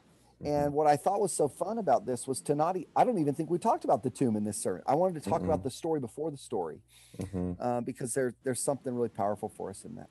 and 0.43 0.67
mm-hmm. 0.67 0.75
what 0.75 0.87
I 0.87 0.97
thought 0.97 1.21
was 1.21 1.33
so 1.33 1.49
fun 1.49 1.79
about 1.79 2.07
this 2.07 2.27
was 2.27 2.41
to 2.43 2.55
not, 2.55 2.77
I 2.97 3.05
don't 3.05 3.19
even 3.19 3.35
think 3.35 3.51
we 3.51 3.59
talked 3.59 3.85
about 3.85 4.03
the 4.03 4.11
tomb 4.11 4.37
in 4.37 4.45
this 4.45 4.57
sermon. 4.57 4.83
I 4.87 4.95
wanted 4.95 5.23
to 5.23 5.29
talk 5.29 5.41
mm-hmm. 5.41 5.51
about 5.51 5.65
the 5.65 5.71
story 5.71 6.01
before 6.01 6.31
the 6.31 6.39
story 6.39 6.81
mm-hmm. 7.19 7.53
uh, 7.61 7.83
because 7.83 8.15
there, 8.15 8.35
there's 8.43 8.63
something 8.63 8.95
really 8.95 9.11
powerful 9.11 9.51
for 9.51 9.69
us 9.69 9.85
in 9.85 9.95
that. 9.97 10.09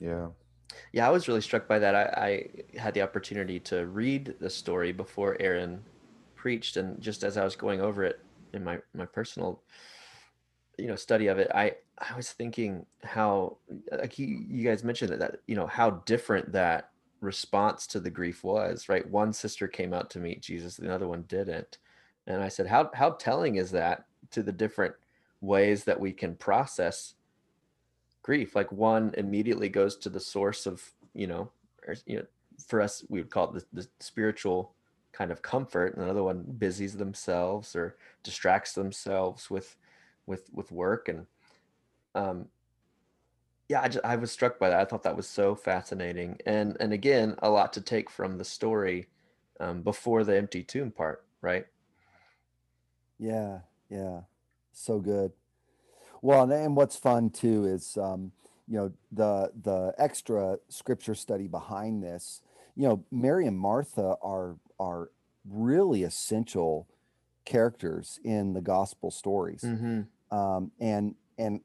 Yeah. 0.00 0.28
Yeah, 0.92 1.06
I 1.06 1.10
was 1.10 1.28
really 1.28 1.40
struck 1.40 1.68
by 1.68 1.78
that. 1.80 1.94
I, 1.94 2.02
I 2.74 2.78
had 2.78 2.94
the 2.94 3.02
opportunity 3.02 3.60
to 3.60 3.86
read 3.86 4.34
the 4.40 4.50
story 4.50 4.92
before 4.92 5.36
Aron 5.40 5.82
preached. 6.36 6.76
And 6.76 7.00
just 7.00 7.24
as 7.24 7.36
I 7.36 7.44
was 7.44 7.56
going 7.56 7.80
over 7.80 8.04
it 8.04 8.20
in 8.52 8.62
my, 8.62 8.78
my 8.94 9.06
personal, 9.06 9.60
you 10.78 10.86
know, 10.86 10.96
study 10.96 11.26
of 11.26 11.38
it, 11.38 11.50
I, 11.54 11.74
I 11.98 12.16
was 12.16 12.32
thinking 12.32 12.86
how, 13.02 13.58
like 13.92 14.18
you, 14.18 14.44
you 14.48 14.64
guys 14.64 14.84
mentioned 14.84 15.12
that, 15.12 15.18
that, 15.18 15.36
you 15.46 15.54
know, 15.54 15.66
how 15.66 15.90
different 16.06 16.52
that 16.52 16.90
response 17.24 17.86
to 17.88 18.00
the 18.00 18.10
grief 18.10 18.44
was, 18.44 18.88
right? 18.88 19.08
One 19.08 19.32
sister 19.32 19.66
came 19.66 19.92
out 19.92 20.10
to 20.10 20.18
meet 20.18 20.42
Jesus, 20.42 20.76
the 20.76 20.94
other 20.94 21.08
one 21.08 21.22
didn't. 21.22 21.78
And 22.26 22.42
I 22.42 22.48
said, 22.48 22.66
how, 22.66 22.90
how 22.94 23.10
telling 23.10 23.56
is 23.56 23.70
that 23.72 24.06
to 24.30 24.42
the 24.42 24.52
different 24.52 24.94
ways 25.40 25.84
that 25.84 26.00
we 26.00 26.12
can 26.12 26.34
process 26.36 27.14
grief? 28.22 28.54
Like 28.54 28.72
one 28.72 29.14
immediately 29.16 29.68
goes 29.68 29.96
to 29.96 30.08
the 30.08 30.20
source 30.20 30.66
of, 30.66 30.82
you 31.14 31.26
know, 31.26 31.50
or, 31.86 31.96
you 32.06 32.18
know, 32.18 32.24
for 32.66 32.80
us, 32.80 33.04
we 33.08 33.20
would 33.20 33.30
call 33.30 33.54
it 33.54 33.64
the, 33.72 33.82
the 33.82 33.88
spiritual 34.00 34.72
kind 35.12 35.30
of 35.30 35.42
comfort. 35.42 35.94
And 35.94 36.04
another 36.04 36.22
one 36.22 36.44
busies 36.58 36.96
themselves 36.96 37.76
or 37.76 37.96
distracts 38.22 38.72
themselves 38.72 39.50
with, 39.50 39.76
with, 40.26 40.48
with 40.52 40.72
work. 40.72 41.08
And, 41.08 41.26
um, 42.14 42.46
yeah, 43.68 43.82
I, 43.82 43.88
just, 43.88 44.04
I 44.04 44.16
was 44.16 44.30
struck 44.30 44.58
by 44.58 44.68
that. 44.68 44.80
I 44.80 44.84
thought 44.84 45.02
that 45.04 45.16
was 45.16 45.26
so 45.26 45.54
fascinating, 45.54 46.38
and 46.44 46.76
and 46.80 46.92
again, 46.92 47.36
a 47.38 47.50
lot 47.50 47.72
to 47.74 47.80
take 47.80 48.10
from 48.10 48.36
the 48.36 48.44
story 48.44 49.08
um, 49.58 49.82
before 49.82 50.22
the 50.24 50.36
empty 50.36 50.62
tomb 50.62 50.90
part, 50.90 51.24
right? 51.40 51.66
Yeah, 53.18 53.60
yeah, 53.88 54.20
so 54.72 54.98
good. 54.98 55.32
Well, 56.20 56.42
and, 56.42 56.52
and 56.52 56.76
what's 56.76 56.96
fun 56.96 57.30
too 57.30 57.64
is 57.64 57.96
um, 57.96 58.32
you 58.68 58.76
know 58.76 58.92
the 59.10 59.50
the 59.62 59.94
extra 59.98 60.58
scripture 60.68 61.14
study 61.14 61.48
behind 61.48 62.02
this. 62.02 62.42
You 62.76 62.88
know, 62.88 63.04
Mary 63.10 63.46
and 63.46 63.58
Martha 63.58 64.16
are 64.22 64.56
are 64.78 65.10
really 65.48 66.02
essential 66.02 66.86
characters 67.44 68.20
in 68.24 68.52
the 68.52 68.60
gospel 68.60 69.10
stories, 69.10 69.62
mm-hmm. 69.62 70.36
um, 70.36 70.70
and 70.80 71.14
and 71.38 71.60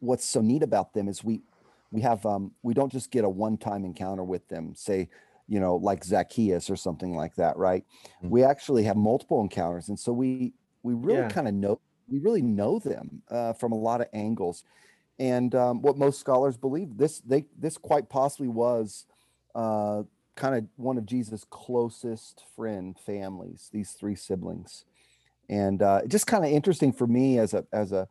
what's 0.00 0.24
so 0.24 0.40
neat 0.40 0.62
about 0.62 0.92
them 0.94 1.08
is 1.08 1.24
we 1.24 1.42
we 1.90 2.00
have 2.00 2.24
um, 2.26 2.52
we 2.62 2.74
don't 2.74 2.92
just 2.92 3.10
get 3.10 3.24
a 3.24 3.28
one-time 3.28 3.84
encounter 3.84 4.24
with 4.24 4.46
them 4.48 4.74
say 4.74 5.08
you 5.48 5.60
know 5.60 5.76
like 5.76 6.02
zacchaeus 6.04 6.70
or 6.70 6.76
something 6.76 7.14
like 7.14 7.34
that 7.36 7.56
right 7.56 7.84
mm-hmm. 8.18 8.30
we 8.30 8.42
actually 8.42 8.84
have 8.84 8.96
multiple 8.96 9.40
encounters 9.40 9.88
and 9.88 9.98
so 9.98 10.12
we 10.12 10.52
we 10.82 10.94
really 10.94 11.20
yeah. 11.20 11.28
kind 11.28 11.48
of 11.48 11.54
know 11.54 11.80
we 12.08 12.18
really 12.18 12.42
know 12.42 12.78
them 12.78 13.22
uh, 13.30 13.52
from 13.52 13.72
a 13.72 13.76
lot 13.76 14.00
of 14.00 14.08
angles 14.12 14.64
and 15.18 15.54
um, 15.54 15.80
what 15.80 15.96
most 15.96 16.18
scholars 16.18 16.56
believe 16.56 16.96
this 16.96 17.20
they 17.20 17.46
this 17.58 17.76
quite 17.76 18.08
possibly 18.08 18.48
was 18.48 19.06
uh, 19.54 20.02
kind 20.34 20.56
of 20.56 20.64
one 20.76 20.98
of 20.98 21.06
jesus 21.06 21.46
closest 21.50 22.42
friend 22.56 22.98
families 22.98 23.68
these 23.72 23.92
three 23.92 24.16
siblings 24.16 24.84
and 25.48 25.82
uh, 25.82 26.00
just 26.06 26.26
kind 26.26 26.44
of 26.44 26.50
interesting 26.50 26.92
for 26.92 27.06
me 27.06 27.38
as 27.38 27.54
a 27.54 27.64
as 27.72 27.92
a 27.92 28.08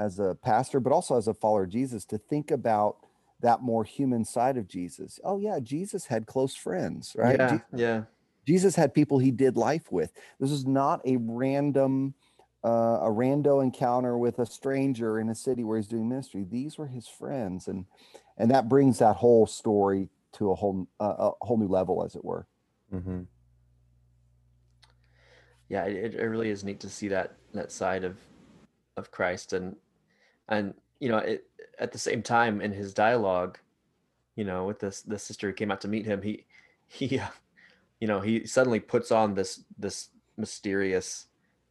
as 0.00 0.18
a 0.18 0.36
pastor, 0.42 0.80
but 0.80 0.92
also 0.92 1.16
as 1.16 1.28
a 1.28 1.34
follower 1.34 1.64
of 1.64 1.70
Jesus, 1.70 2.04
to 2.06 2.18
think 2.18 2.50
about 2.50 2.96
that 3.40 3.62
more 3.62 3.84
human 3.84 4.24
side 4.24 4.56
of 4.56 4.68
Jesus. 4.68 5.20
Oh 5.24 5.38
yeah, 5.38 5.60
Jesus 5.60 6.06
had 6.06 6.26
close 6.26 6.54
friends, 6.54 7.14
right? 7.16 7.38
Yeah, 7.38 7.50
Jesus, 7.50 7.66
yeah. 7.74 8.02
Jesus 8.46 8.76
had 8.76 8.94
people 8.94 9.18
he 9.18 9.30
did 9.30 9.56
life 9.56 9.92
with. 9.92 10.12
This 10.38 10.50
is 10.50 10.66
not 10.66 11.00
a 11.06 11.16
random, 11.16 12.14
uh, 12.64 13.00
a 13.02 13.10
rando 13.10 13.62
encounter 13.62 14.18
with 14.18 14.38
a 14.38 14.46
stranger 14.46 15.18
in 15.18 15.28
a 15.28 15.34
city 15.34 15.64
where 15.64 15.78
he's 15.78 15.88
doing 15.88 16.08
ministry. 16.08 16.44
These 16.48 16.78
were 16.78 16.86
his 16.86 17.06
friends, 17.06 17.68
and 17.68 17.86
and 18.36 18.50
that 18.50 18.68
brings 18.68 18.98
that 18.98 19.16
whole 19.16 19.46
story 19.46 20.08
to 20.32 20.50
a 20.50 20.54
whole 20.54 20.86
uh, 21.00 21.30
a 21.40 21.44
whole 21.46 21.58
new 21.58 21.68
level, 21.68 22.04
as 22.04 22.14
it 22.14 22.24
were. 22.24 22.46
Mm-hmm. 22.92 23.22
Yeah, 25.68 25.84
it, 25.84 26.14
it 26.14 26.24
really 26.24 26.50
is 26.50 26.64
neat 26.64 26.80
to 26.80 26.88
see 26.88 27.08
that 27.08 27.34
that 27.54 27.72
side 27.72 28.04
of 28.04 28.16
of 28.96 29.10
Christ 29.10 29.52
and 29.52 29.76
and 30.50 30.74
you 30.98 31.08
know 31.08 31.18
it, 31.18 31.46
at 31.78 31.92
the 31.92 31.98
same 31.98 32.22
time 32.22 32.60
in 32.60 32.72
his 32.72 32.92
dialogue 32.92 33.58
you 34.36 34.44
know 34.44 34.64
with 34.64 34.80
this 34.80 35.02
the 35.02 35.18
sister 35.18 35.48
who 35.48 35.54
came 35.54 35.70
out 35.70 35.80
to 35.80 35.88
meet 35.88 36.04
him 36.04 36.20
he 36.20 36.44
he 36.86 37.18
uh, 37.18 37.26
you 38.00 38.08
know 38.08 38.20
he 38.20 38.46
suddenly 38.46 38.80
puts 38.80 39.10
on 39.10 39.34
this 39.34 39.62
this 39.78 40.08
mysterious 40.36 41.26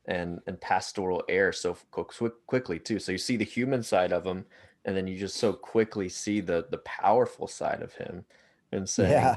and 0.05 0.39
and 0.47 0.59
pastoral 0.61 1.23
air 1.27 1.51
so 1.51 1.77
quick, 1.91 2.33
quickly 2.47 2.79
too 2.79 2.99
so 2.99 3.11
you 3.11 3.17
see 3.17 3.37
the 3.37 3.43
human 3.43 3.83
side 3.83 4.13
of 4.13 4.25
him 4.25 4.45
and 4.85 4.95
then 4.95 5.07
you 5.07 5.17
just 5.17 5.35
so 5.35 5.51
quickly 5.51 6.07
see 6.07 6.39
the 6.39 6.65
the 6.69 6.77
powerful 6.79 7.47
side 7.47 7.81
of 7.81 7.93
him 7.93 8.23
and 8.71 8.87
saying 8.87 9.11
yeah. 9.11 9.35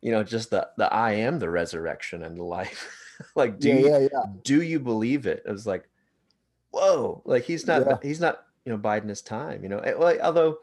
you 0.00 0.12
know 0.12 0.22
just 0.22 0.50
the 0.50 0.68
the 0.76 0.92
i 0.92 1.12
am 1.12 1.38
the 1.38 1.50
resurrection 1.50 2.22
and 2.22 2.38
the 2.38 2.44
life 2.44 2.94
like 3.34 3.58
do 3.58 3.68
yeah, 3.68 3.74
you, 3.74 3.88
yeah, 3.88 3.98
yeah. 4.12 4.24
do 4.44 4.62
you 4.62 4.78
believe 4.78 5.26
it 5.26 5.42
it 5.44 5.50
was 5.50 5.66
like 5.66 5.88
whoa, 6.70 7.22
like 7.24 7.44
he's 7.44 7.66
not 7.66 8.02
he's 8.02 8.20
not 8.20 8.44
you 8.68 8.74
know 8.74 8.78
biding 8.78 9.08
his 9.08 9.22
time. 9.22 9.62
You 9.62 9.70
know, 9.70 9.78
eh, 9.78 10.18
although 10.22 10.58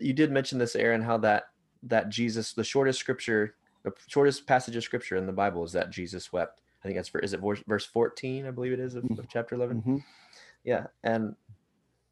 you 0.00 0.12
did 0.12 0.30
mention 0.30 0.60
this, 0.60 0.76
Aron, 0.76 1.02
how 1.02 1.18
that 1.18 1.48
that 1.82 2.08
Jesus, 2.08 2.52
the 2.52 2.62
shortest 2.62 3.00
scripture, 3.00 3.56
the 3.82 3.92
shortest 4.06 4.46
passage 4.46 4.76
of 4.76 4.84
scripture 4.84 5.16
in 5.16 5.26
the 5.26 5.32
Bible 5.32 5.64
is 5.64 5.72
that 5.72 5.90
Jesus 5.90 6.32
wept. 6.32 6.60
I 6.84 6.86
think 6.86 6.96
that's 6.96 7.08
for 7.08 7.18
is 7.18 7.32
it 7.32 7.40
verse 7.66 7.84
14, 7.84 8.46
I 8.46 8.52
believe 8.52 8.72
it 8.72 8.78
is 8.78 8.94
of, 8.94 9.04
of 9.18 9.28
chapter 9.28 9.56
11. 9.56 9.78
Mm-hmm. 9.78 9.96
Yeah. 10.62 10.86
And 11.02 11.34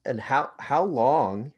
and 0.04 0.20
how 0.20 0.50
how 0.58 0.82
long 0.82 1.52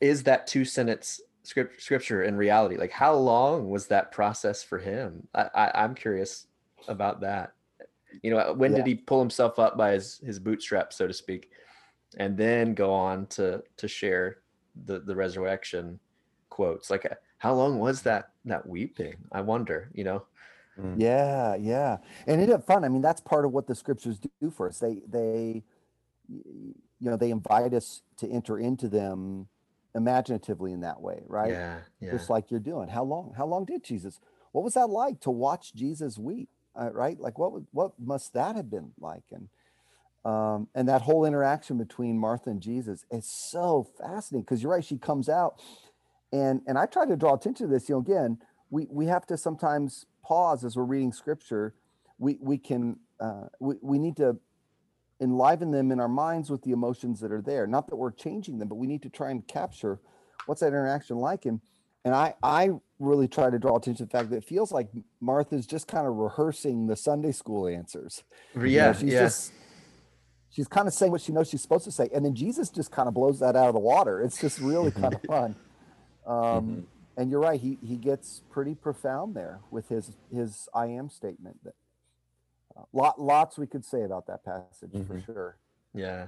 is 0.00 0.22
that 0.22 0.46
two 0.46 0.64
sentence 0.64 1.20
script, 1.42 1.82
scripture 1.82 2.22
in 2.22 2.36
reality? 2.36 2.76
Like 2.76 2.92
how 2.92 3.14
long 3.14 3.68
was 3.68 3.88
that 3.88 4.12
process 4.12 4.62
for 4.62 4.78
him? 4.78 5.26
I, 5.34 5.50
I 5.52 5.82
I'm 5.82 5.96
curious 5.96 6.46
about 6.86 7.22
that. 7.22 7.54
You 8.22 8.30
know, 8.30 8.54
when 8.56 8.70
yeah. 8.70 8.76
did 8.76 8.86
he 8.86 8.94
pull 8.94 9.18
himself 9.18 9.58
up 9.58 9.76
by 9.76 9.90
his 9.90 10.20
his 10.24 10.38
bootstraps, 10.38 10.94
so 10.94 11.08
to 11.08 11.12
speak, 11.12 11.50
and 12.18 12.36
then 12.36 12.74
go 12.74 12.92
on 12.92 13.26
to 13.28 13.62
to 13.76 13.88
share 13.88 14.38
the 14.86 15.00
the 15.00 15.14
resurrection 15.14 15.98
quotes? 16.50 16.90
Like, 16.90 17.06
how 17.38 17.54
long 17.54 17.78
was 17.78 18.02
that 18.02 18.30
that 18.44 18.66
weeping? 18.66 19.16
I 19.32 19.40
wonder. 19.40 19.90
You 19.94 20.04
know. 20.04 20.22
Mm. 20.78 20.96
Yeah, 20.98 21.54
yeah, 21.54 21.98
and 22.26 22.40
it's 22.42 22.64
fun. 22.64 22.84
I 22.84 22.88
mean, 22.88 23.02
that's 23.02 23.20
part 23.20 23.44
of 23.44 23.52
what 23.52 23.66
the 23.66 23.74
scriptures 23.76 24.18
do 24.40 24.50
for 24.50 24.68
us. 24.68 24.80
They 24.80 25.02
they 25.08 25.62
you 26.28 26.74
know 27.00 27.16
they 27.16 27.30
invite 27.30 27.74
us 27.74 28.02
to 28.16 28.28
enter 28.28 28.58
into 28.58 28.88
them 28.88 29.48
imaginatively 29.94 30.72
in 30.72 30.80
that 30.80 31.00
way, 31.00 31.22
right? 31.28 31.52
Yeah, 31.52 31.78
yeah. 32.00 32.10
Just 32.10 32.28
like 32.28 32.50
you're 32.50 32.58
doing. 32.58 32.88
How 32.88 33.04
long? 33.04 33.34
How 33.36 33.46
long 33.46 33.64
did 33.64 33.84
Jesus? 33.84 34.18
What 34.50 34.64
was 34.64 34.74
that 34.74 34.90
like 34.90 35.20
to 35.20 35.30
watch 35.30 35.74
Jesus 35.74 36.18
weep? 36.18 36.48
uh, 36.78 36.90
right? 36.92 37.18
Like 37.18 37.38
what 37.38 37.52
what 37.72 37.92
must 37.98 38.32
that 38.34 38.56
have 38.56 38.70
been 38.70 38.92
like? 38.98 39.24
And 39.32 39.48
Um, 40.24 40.68
and 40.74 40.88
that 40.88 41.02
whole 41.02 41.24
interaction 41.24 41.76
between 41.76 42.18
Martha 42.18 42.50
and 42.50 42.60
Jesus 42.60 43.04
is 43.10 43.26
so 43.26 43.86
fascinating 43.98 44.42
because 44.42 44.62
you're 44.62 44.72
right. 44.72 44.84
She 44.84 44.96
comes 44.96 45.28
out, 45.28 45.60
and 46.32 46.62
and 46.66 46.78
I 46.78 46.86
try 46.86 47.06
to 47.06 47.16
draw 47.16 47.34
attention 47.34 47.66
to 47.66 47.72
this. 47.72 47.88
You 47.88 47.96
know, 47.96 48.00
again, 48.00 48.38
we 48.70 48.86
we 48.90 49.06
have 49.06 49.26
to 49.26 49.36
sometimes 49.36 50.06
pause 50.22 50.64
as 50.64 50.76
we're 50.76 50.84
reading 50.84 51.12
scripture. 51.12 51.74
We 52.18 52.38
we 52.40 52.56
can 52.56 52.98
uh, 53.20 53.48
we 53.60 53.74
we 53.82 53.98
need 53.98 54.16
to 54.16 54.38
enliven 55.20 55.70
them 55.70 55.92
in 55.92 56.00
our 56.00 56.08
minds 56.08 56.50
with 56.50 56.62
the 56.62 56.72
emotions 56.72 57.20
that 57.20 57.30
are 57.30 57.42
there. 57.42 57.66
Not 57.66 57.88
that 57.88 57.96
we're 57.96 58.10
changing 58.10 58.58
them, 58.58 58.68
but 58.68 58.76
we 58.76 58.86
need 58.86 59.02
to 59.02 59.10
try 59.10 59.30
and 59.30 59.46
capture 59.46 60.00
what's 60.46 60.60
that 60.60 60.68
interaction 60.68 61.18
like. 61.18 61.44
And 61.44 61.60
and 62.04 62.14
I 62.14 62.34
I 62.42 62.70
really 62.98 63.28
try 63.28 63.50
to 63.50 63.58
draw 63.58 63.76
attention 63.76 64.06
to 64.06 64.10
the 64.10 64.18
fact 64.18 64.30
that 64.30 64.36
it 64.36 64.44
feels 64.44 64.72
like 64.72 64.88
Martha's 65.20 65.66
just 65.66 65.86
kind 65.86 66.06
of 66.06 66.14
rehearsing 66.14 66.86
the 66.86 66.96
Sunday 66.96 67.32
school 67.32 67.68
answers. 67.68 68.24
Yeah, 68.54 68.62
you 68.62 68.76
know, 68.78 68.92
she's 68.94 69.12
yeah. 69.12 69.20
just 69.20 69.52
she's 70.54 70.68
kind 70.68 70.86
of 70.86 70.94
saying 70.94 71.10
what 71.10 71.20
she 71.20 71.32
knows 71.32 71.48
she's 71.48 71.62
supposed 71.62 71.84
to 71.84 71.90
say, 71.90 72.08
and 72.14 72.24
then 72.24 72.34
Jesus 72.34 72.70
just 72.70 72.90
kind 72.90 73.08
of 73.08 73.14
blows 73.14 73.40
that 73.40 73.56
out 73.56 73.68
of 73.68 73.74
the 73.74 73.80
water. 73.80 74.20
It's 74.20 74.40
just 74.40 74.60
really 74.60 74.90
kind 74.90 75.14
of 75.14 75.22
fun. 75.26 75.56
Um, 76.26 76.36
mm-hmm. 76.36 76.80
And 77.16 77.30
you're 77.30 77.40
right; 77.40 77.60
he 77.60 77.78
he 77.82 77.96
gets 77.96 78.42
pretty 78.50 78.74
profound 78.74 79.34
there 79.34 79.60
with 79.70 79.88
his 79.88 80.12
his 80.32 80.68
I 80.74 80.86
am 80.86 81.10
statement. 81.10 81.62
That 81.64 81.74
uh, 82.76 82.82
lot 82.92 83.20
lots 83.20 83.58
we 83.58 83.66
could 83.66 83.84
say 83.84 84.02
about 84.02 84.26
that 84.26 84.44
passage 84.44 84.90
mm-hmm. 84.92 85.12
for 85.12 85.20
sure. 85.20 85.56
Yeah. 85.94 86.26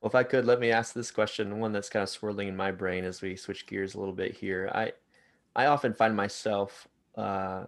Well, 0.00 0.08
if 0.08 0.14
I 0.14 0.22
could, 0.22 0.44
let 0.44 0.60
me 0.60 0.70
ask 0.70 0.92
this 0.92 1.10
question, 1.10 1.58
one 1.58 1.72
that's 1.72 1.88
kind 1.88 2.02
of 2.02 2.08
swirling 2.08 2.48
in 2.48 2.56
my 2.56 2.70
brain 2.70 3.04
as 3.04 3.22
we 3.22 3.36
switch 3.36 3.66
gears 3.66 3.94
a 3.94 3.98
little 3.98 4.14
bit 4.14 4.34
here. 4.34 4.70
I 4.74 4.92
I 5.56 5.66
often 5.66 5.94
find 5.94 6.16
myself 6.16 6.88
uh, 7.16 7.64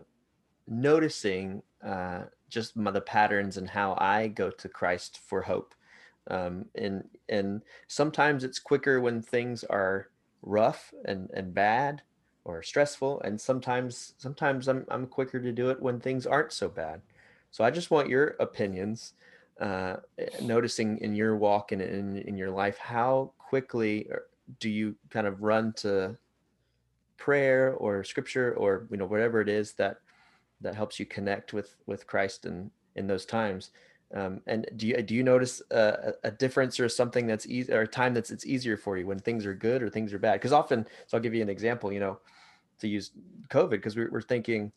noticing 0.67 1.63
uh, 1.85 2.23
just 2.49 2.77
my, 2.77 2.91
the 2.91 3.01
patterns 3.01 3.57
and 3.57 3.69
how 3.69 3.97
I 3.99 4.29
go 4.29 4.51
to 4.51 4.69
Christ 4.69 5.21
for 5.27 5.43
hope. 5.43 5.75
Um, 6.29 6.67
and 6.75 7.09
and 7.29 7.63
sometimes 7.87 8.43
it's 8.45 8.59
quicker 8.59 9.01
when 9.01 9.23
things 9.23 9.63
are 9.65 10.09
rough 10.43 10.93
and, 11.05 11.31
and 11.35 11.55
bad 11.55 12.03
or 12.45 12.63
stressful, 12.63 13.21
and 13.23 13.41
sometimes 13.41 14.15
sometimes 14.19 14.69
I'm 14.69 14.85
I'm 14.89 15.07
quicker 15.07 15.41
to 15.41 15.53
do 15.53 15.71
it 15.71 15.81
when 15.81 16.01
things 16.01 16.27
aren't 16.27 16.53
so 16.53 16.69
bad. 16.69 17.03
So 17.51 17.65
I 17.65 17.71
just 17.71 17.91
want 17.91 18.09
your 18.09 18.37
opinions, 18.41 19.15
uh, 19.61 19.97
noticing 20.43 20.99
in 20.99 21.15
your 21.15 21.37
walk 21.37 21.73
and 21.73 21.81
in, 21.81 22.17
in 22.19 22.37
your 22.37 22.51
life, 22.51 22.77
how 22.79 23.33
quickly 23.39 24.09
uh, 24.13 24.17
do 24.61 24.69
you 24.69 24.97
kind 25.11 25.27
of 25.27 25.43
run 25.43 25.73
to 25.75 26.17
prayer 27.17 27.73
or 27.73 28.05
scripture 28.05 28.55
or 28.55 28.87
you 28.91 28.97
know 28.97 29.07
whatever 29.07 29.41
it 29.41 29.49
is 29.49 29.73
that 29.75 29.99
that 30.61 30.75
helps 30.75 30.99
you 30.99 31.07
connect 31.07 31.53
with 31.53 31.77
with 31.87 32.07
Christ 32.07 32.47
in 32.47 32.71
in 32.95 33.07
those 33.07 33.27
times. 33.27 33.71
Um, 34.14 34.40
and 34.47 34.66
do 34.77 34.87
you 34.87 35.03
do 35.03 35.14
you 35.14 35.23
notice 35.23 35.61
a, 35.71 36.12
a 36.23 36.31
difference 36.31 36.79
or 36.79 36.88
something 36.88 37.27
that's 37.27 37.47
easy 37.47 37.73
or 37.73 37.83
a 37.83 37.88
time 37.88 38.14
that's 38.14 38.31
it's 38.31 38.47
easier 38.47 38.77
for 38.77 38.97
you 38.97 39.07
when 39.07 39.19
things 39.19 39.45
are 39.45 39.55
good 39.55 39.83
or 39.83 39.90
things 39.90 40.12
are 40.12 40.19
bad? 40.19 40.35
Because 40.35 40.53
often, 40.53 40.87
so 41.07 41.16
I'll 41.16 41.23
give 41.23 41.35
you 41.35 41.42
an 41.42 41.49
example. 41.49 41.92
You 41.92 42.01
know, 42.01 42.19
to 42.79 42.88
use 42.88 43.11
COVID 43.51 43.71
because 43.71 43.97
we, 43.97 44.07
we're 44.07 44.23
thinking, 44.23 44.71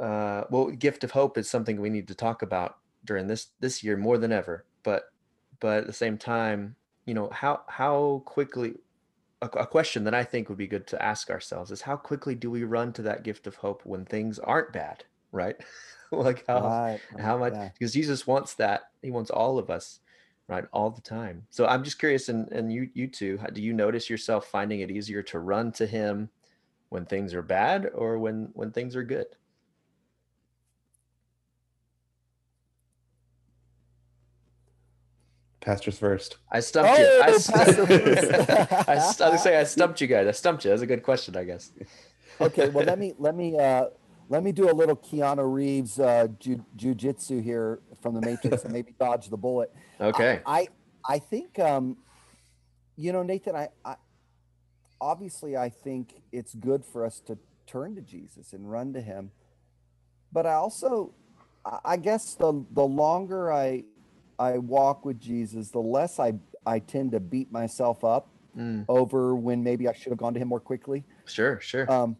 uh, 0.00 0.44
well, 0.50 0.70
gift 0.70 1.04
of 1.04 1.10
hope 1.10 1.36
is 1.36 1.50
something 1.50 1.80
we 1.80 1.90
need 1.90 2.08
to 2.08 2.14
talk 2.14 2.42
about 2.42 2.78
during 3.04 3.26
this 3.26 3.48
this 3.60 3.82
year 3.84 3.96
more 3.96 4.16
than 4.16 4.32
ever. 4.32 4.64
But 4.82 5.12
but 5.60 5.78
at 5.78 5.86
the 5.86 5.92
same 5.92 6.16
time, 6.16 6.76
you 7.04 7.12
know, 7.12 7.28
how 7.30 7.62
how 7.68 8.22
quickly 8.24 8.74
a, 9.42 9.46
a, 9.46 9.66
question 9.66 10.04
that 10.04 10.14
I 10.14 10.24
think 10.24 10.48
would 10.48 10.58
be 10.58 10.66
good 10.66 10.86
to 10.88 11.02
ask 11.02 11.30
ourselves 11.30 11.70
is 11.70 11.82
how 11.82 11.96
quickly 11.96 12.34
do 12.34 12.50
we 12.50 12.64
run 12.64 12.92
to 12.94 13.02
that 13.02 13.22
gift 13.22 13.46
of 13.46 13.56
hope 13.56 13.82
when 13.84 14.04
things 14.04 14.38
aren't 14.38 14.72
bad, 14.72 15.04
right? 15.32 15.56
like 16.12 16.44
how 16.46 16.60
right, 16.60 17.00
how 17.18 17.38
much 17.38 17.54
yeah. 17.54 17.70
because 17.72 17.92
Jesus 17.92 18.26
wants 18.26 18.54
that. 18.54 18.90
He 19.02 19.10
wants 19.10 19.30
all 19.30 19.58
of 19.58 19.70
us, 19.70 20.00
right, 20.48 20.64
all 20.72 20.90
the 20.90 21.00
time. 21.00 21.46
So 21.50 21.66
I'm 21.66 21.84
just 21.84 21.98
curious, 21.98 22.28
and 22.28 22.50
and 22.52 22.72
you 22.72 22.90
you 22.94 23.06
too, 23.06 23.38
do 23.52 23.62
you 23.62 23.72
notice 23.72 24.10
yourself 24.10 24.46
finding 24.46 24.80
it 24.80 24.90
easier 24.90 25.22
to 25.24 25.38
run 25.38 25.72
to 25.72 25.86
Him 25.86 26.28
when 26.88 27.06
things 27.06 27.32
are 27.32 27.42
bad 27.42 27.90
or 27.94 28.18
when 28.18 28.50
when 28.54 28.72
things 28.72 28.96
are 28.96 29.04
good? 29.04 29.26
Pastors 35.60 35.98
first. 35.98 36.38
I 36.50 36.60
stumped 36.60 36.90
oh, 36.90 36.96
you. 36.96 37.22
I, 37.24 37.32
st- 37.32 37.56
I, 37.58 38.98
st- 38.98 39.20
I 39.20 39.30
was 39.30 39.42
say 39.42 39.58
I 39.58 39.64
stumped 39.64 40.00
you 40.00 40.06
guys. 40.06 40.26
I 40.26 40.30
stumped 40.30 40.64
you. 40.64 40.70
That's 40.70 40.82
a 40.82 40.86
good 40.86 41.02
question, 41.02 41.36
I 41.36 41.44
guess. 41.44 41.72
okay, 42.40 42.70
well 42.70 42.84
let 42.84 42.98
me 42.98 43.12
let 43.18 43.36
me 43.36 43.58
uh, 43.58 43.86
let 44.30 44.42
me 44.42 44.52
do 44.52 44.70
a 44.70 44.72
little 44.72 44.96
Keanu 44.96 45.52
Reeves 45.52 45.98
uh, 45.98 46.28
ju- 46.38 46.64
jujitsu 46.76 47.42
here 47.42 47.80
from 48.00 48.14
the 48.14 48.22
Matrix 48.22 48.64
and 48.64 48.72
maybe 48.72 48.94
dodge 48.98 49.28
the 49.28 49.36
bullet. 49.36 49.70
Okay. 50.00 50.40
I 50.46 50.60
I, 50.60 50.68
I 51.14 51.18
think 51.18 51.58
um, 51.58 51.98
you 52.96 53.12
know 53.12 53.22
Nathan. 53.22 53.54
I, 53.54 53.68
I 53.84 53.96
obviously 54.98 55.58
I 55.58 55.68
think 55.68 56.22
it's 56.32 56.54
good 56.54 56.86
for 56.86 57.04
us 57.04 57.20
to 57.26 57.36
turn 57.66 57.94
to 57.96 58.00
Jesus 58.00 58.54
and 58.54 58.70
run 58.70 58.94
to 58.94 59.02
Him, 59.02 59.30
but 60.32 60.46
I 60.46 60.54
also 60.54 61.12
I 61.84 61.98
guess 61.98 62.34
the 62.34 62.64
the 62.70 62.86
longer 62.86 63.52
I 63.52 63.84
I 64.40 64.56
walk 64.56 65.04
with 65.04 65.20
Jesus, 65.20 65.70
the 65.70 65.80
less 65.80 66.18
I 66.18 66.32
I 66.66 66.78
tend 66.78 67.12
to 67.12 67.20
beat 67.20 67.52
myself 67.52 68.02
up 68.04 68.30
mm. 68.56 68.86
over 68.88 69.36
when 69.36 69.62
maybe 69.62 69.86
I 69.86 69.92
should 69.92 70.10
have 70.10 70.18
gone 70.18 70.32
to 70.34 70.40
him 70.40 70.48
more 70.48 70.60
quickly. 70.60 71.04
Sure, 71.26 71.60
sure. 71.60 71.90
Um, 71.92 72.16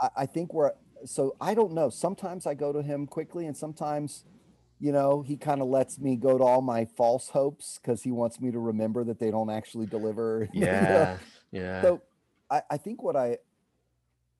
I, 0.00 0.08
I 0.18 0.26
think 0.26 0.52
we're 0.52 0.72
so 1.04 1.36
I 1.40 1.54
don't 1.54 1.72
know. 1.72 1.88
Sometimes 1.88 2.46
I 2.46 2.54
go 2.54 2.72
to 2.72 2.82
him 2.82 3.06
quickly, 3.06 3.46
and 3.46 3.56
sometimes, 3.56 4.24
you 4.80 4.90
know, 4.90 5.22
he 5.22 5.36
kind 5.36 5.62
of 5.62 5.68
lets 5.68 6.00
me 6.00 6.16
go 6.16 6.36
to 6.36 6.42
all 6.42 6.62
my 6.62 6.84
false 6.96 7.28
hopes 7.28 7.78
because 7.80 8.02
he 8.02 8.10
wants 8.10 8.40
me 8.40 8.50
to 8.50 8.58
remember 8.58 9.04
that 9.04 9.20
they 9.20 9.30
don't 9.30 9.50
actually 9.50 9.86
deliver. 9.86 10.48
Yeah, 10.52 11.18
yeah. 11.52 11.80
So 11.82 12.02
I, 12.50 12.62
I 12.72 12.76
think 12.76 13.04
what 13.04 13.14
I 13.14 13.38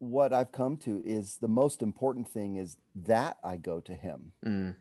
what 0.00 0.32
I've 0.32 0.50
come 0.50 0.76
to 0.78 1.00
is 1.06 1.36
the 1.40 1.46
most 1.46 1.82
important 1.82 2.28
thing 2.28 2.56
is 2.56 2.76
that 2.96 3.36
I 3.44 3.58
go 3.58 3.78
to 3.78 3.94
him. 3.94 4.32
Mm 4.44 4.74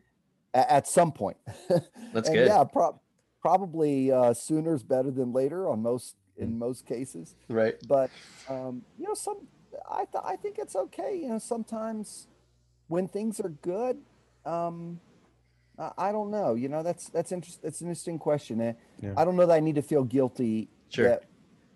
at 0.54 0.88
some 0.88 1.12
point. 1.12 1.38
That's 2.14 2.30
good. 2.30 2.48
Yeah, 2.48 2.64
pro- 2.64 3.00
probably 3.42 4.12
uh, 4.12 4.34
sooner 4.34 4.76
is 4.76 4.84
better 4.84 5.12
than 5.12 5.34
later 5.34 5.68
on 5.68 5.82
most 5.82 6.16
in 6.38 6.54
mm. 6.54 6.58
most 6.58 6.86
cases. 6.86 7.36
Right. 7.50 7.76
But 7.88 8.10
um, 8.50 8.84
you 8.98 9.08
know, 9.08 9.14
some 9.14 9.48
I 9.90 10.06
th- 10.06 10.24
I 10.24 10.36
think 10.36 10.58
it's 10.60 10.76
okay. 10.76 11.20
You 11.22 11.30
know, 11.30 11.40
sometimes 11.40 12.28
when 12.88 13.08
things 13.08 13.40
are 13.40 13.50
good, 13.50 13.98
um, 14.46 15.00
I, 15.78 15.92
I 15.98 16.12
don't 16.12 16.32
know. 16.32 16.56
You 16.56 16.70
know, 16.70 16.84
that's 16.84 17.10
that's 17.10 17.32
interesting. 17.32 17.62
That's 17.64 17.82
an 17.82 17.88
interesting 17.88 18.20
question. 18.20 18.62
Eh? 18.62 18.74
Yeah. 19.02 19.14
I 19.18 19.26
don't 19.26 19.36
know 19.36 19.46
that 19.46 19.54
I 19.54 19.60
need 19.60 19.76
to 19.76 19.82
feel 19.82 20.04
guilty. 20.04 20.70
Sure. 20.90 21.08
That, 21.08 21.24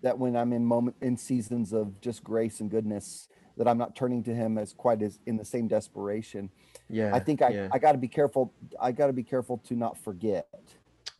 that 0.02 0.18
when 0.18 0.36
I'm 0.36 0.52
in 0.52 0.64
moment 0.64 0.96
in 1.00 1.16
seasons 1.16 1.72
of 1.72 2.00
just 2.00 2.22
grace 2.22 2.60
and 2.60 2.70
goodness, 2.70 3.28
that 3.56 3.66
I'm 3.66 3.78
not 3.78 3.96
turning 3.96 4.22
to 4.24 4.34
Him 4.34 4.58
as 4.58 4.72
quite 4.72 5.02
as 5.02 5.18
in 5.26 5.38
the 5.38 5.44
same 5.44 5.68
desperation 5.68 6.50
yeah 6.88 7.14
i 7.14 7.18
think 7.18 7.42
i, 7.42 7.48
yeah. 7.48 7.68
I 7.72 7.78
got 7.78 7.92
to 7.92 7.98
be 7.98 8.08
careful 8.08 8.52
i 8.80 8.92
got 8.92 9.08
to 9.08 9.12
be 9.12 9.22
careful 9.22 9.58
to 9.68 9.74
not 9.74 9.98
forget 9.98 10.48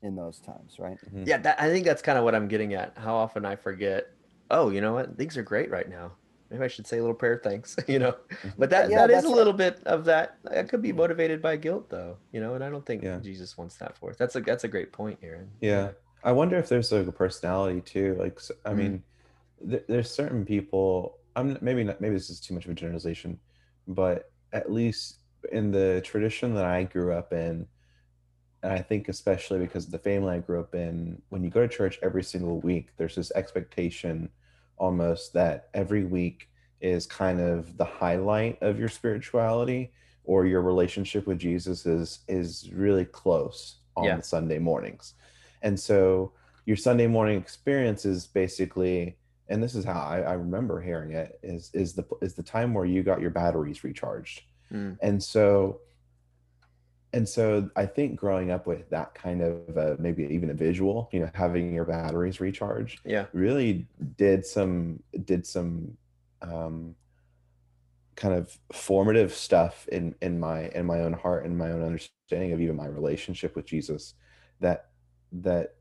in 0.03 0.15
those 0.15 0.39
times 0.39 0.79
right 0.79 0.99
mm-hmm. 0.99 1.25
yeah 1.27 1.39
that, 1.39 1.61
i 1.61 1.69
think 1.69 1.85
that's 1.85 2.03
kind 2.03 2.19
of 2.19 2.25
what 2.25 2.35
i'm 2.35 2.49
getting 2.49 2.75
at 2.75 2.97
how 2.97 3.15
often 3.15 3.45
i 3.45 3.57
forget 3.57 4.11
oh 4.51 4.71
you 4.71 4.81
know 4.81 4.95
what 4.95 5.17
things 5.17 5.37
are 5.37 5.43
great 5.43 5.71
right 5.71 5.89
now 5.89 6.13
maybe 6.51 6.65
i 6.65 6.69
should 6.69 6.87
say 6.87 6.99
a 6.99 7.01
little 7.01 7.15
prayer 7.15 7.41
thanks 7.43 7.77
you 7.89 7.99
know 7.99 8.13
mm-hmm. 8.13 8.49
but 8.59 8.71
that 8.71 8.91
yeah, 8.91 9.07
that 9.07 9.11
is 9.11 9.25
a 9.25 9.29
little 9.29 9.53
bit 9.53 9.83
of 9.87 10.05
that 10.05 10.39
that 10.45 10.69
could 10.69 10.83
be 10.83 10.93
motivated 10.93 11.43
by 11.43 11.57
guilt 11.57 11.89
though 11.91 12.17
you 12.33 12.41
know 12.41 12.55
and 12.55 12.63
i 12.63 12.69
don't 12.69 12.87
think 12.87 13.03
yeah. 13.03 13.19
jesus 13.19 13.57
wants 13.57 13.77
that 13.77 13.97
for 13.97 14.11
us 14.11 14.17
that's 14.17 14.37
a 14.37 14.41
that's 14.41 14.65
a 14.65 14.69
great 14.69 14.93
point 14.93 15.19
aron 15.23 15.49
yeah 15.61 15.91
i 16.23 16.31
wonder 16.31 16.57
if 16.57 16.69
there's 16.69 16.93
like 16.93 17.07
a 17.07 17.13
personality 17.13 17.81
too 17.81 18.17
like 18.19 18.41
i 18.65 18.71
mm 18.71 18.77
mean 18.77 19.03
th- 19.69 19.85
there's 19.89 20.11
certain 20.11 20.45
people 20.45 21.19
i'm 21.35 21.57
maybe 21.61 21.83
not 21.83 22.01
maybe 22.01 22.15
this 22.15 22.31
is 22.31 22.41
too 22.41 22.55
much 22.55 22.67
of 22.67 22.71
a 22.71 22.75
generalization 22.75 23.39
but 23.89 24.31
at 24.53 24.71
least 24.71 25.19
in 25.53 25.71
the 25.71 26.01
tradition 26.05 26.55
that 26.55 26.65
I 26.65 26.85
grew 26.85 27.13
up 27.13 27.33
in, 27.33 27.67
and 28.63 28.73
I 28.73 28.81
think 28.81 29.09
especially 29.09 29.59
because 29.59 29.87
of 29.87 29.93
the 29.93 29.99
family 29.99 30.35
I 30.35 30.39
grew 30.39 30.61
up 30.61 30.75
in, 30.75 31.23
when 31.29 31.45
you 31.45 31.51
go 31.51 31.61
to 31.61 31.69
church 31.69 31.99
every 32.03 32.23
single 32.23 32.61
week, 32.61 32.89
there's 32.97 33.15
this 33.15 33.31
expectation 33.33 34.29
almost 34.79 35.33
that 35.35 35.69
every 35.75 36.05
week 36.05 36.49
is 36.81 37.07
kind 37.07 37.41
of 37.41 37.77
the 37.77 37.85
highlight 37.85 38.61
of 38.63 38.79
your 38.79 38.89
spirituality 38.89 39.93
or 40.25 40.47
your 40.47 40.61
relationship 40.61 41.27
with 41.27 41.39
Jesus 41.39 41.87
is 41.87 42.21
is 42.29 42.71
really 42.73 43.05
close 43.05 43.77
on 43.97 44.05
yeah. 44.05 44.21
Sunday 44.21 44.59
mornings. 44.59 45.15
And 45.63 45.79
so 45.79 46.33
your 46.67 46.77
Sunday 46.77 47.07
morning 47.07 47.39
experience 47.39 48.05
is 48.05 48.27
basically 48.27 49.17
and 49.49 49.63
this 49.63 49.75
is 49.75 49.85
how 49.85 50.01
I, 50.01 50.21
I 50.21 50.33
remember 50.33 50.81
hearing 50.81 51.13
it 51.13 51.39
is 51.43 51.71
is 51.73 51.95
the 51.95 52.05
is 52.21 52.35
the 52.35 52.43
time 52.43 52.75
where 52.75 52.85
you 52.85 53.03
got 53.03 53.21
your 53.21 53.31
batteries 53.31 53.85
recharged 53.85 54.43
Mm. 54.73 54.99
And 55.01 55.23
so 55.23 55.81
and 57.13 57.27
so 57.27 57.71
I 57.77 57.87
think 57.87 58.17
growing 58.17 58.51
up 58.51 58.67
with 58.67 58.91
that 58.91 59.15
kind 59.15 59.41
of 59.41 59.79
uh, 59.79 59.97
maybe 59.99 60.25
even 60.25 60.51
a 60.51 60.55
visual, 60.55 61.09
you 61.13 61.21
know, 61.21 61.31
having 61.33 61.73
your 61.73 61.87
batteries 61.87 62.41
recharged, 62.41 63.01
yeah, 63.05 63.27
really 63.33 63.87
did 64.19 64.45
some 64.45 65.03
did 65.25 65.47
some 65.47 65.97
um, 66.43 66.95
kind 68.17 68.35
of 68.35 68.59
formative 68.73 69.33
stuff 69.33 69.89
in 69.89 70.15
in 70.21 70.39
my 70.39 70.69
in 70.75 70.85
my 70.85 71.01
own 71.01 71.15
heart 71.15 71.47
and 71.47 71.57
my 71.57 71.71
own 71.71 71.83
understanding 71.83 72.53
of 72.53 72.61
even 72.61 72.77
my 72.77 72.87
relationship 72.87 73.57
with 73.57 73.67
Jesus 73.67 74.15
that 74.61 74.89
that 75.33 75.75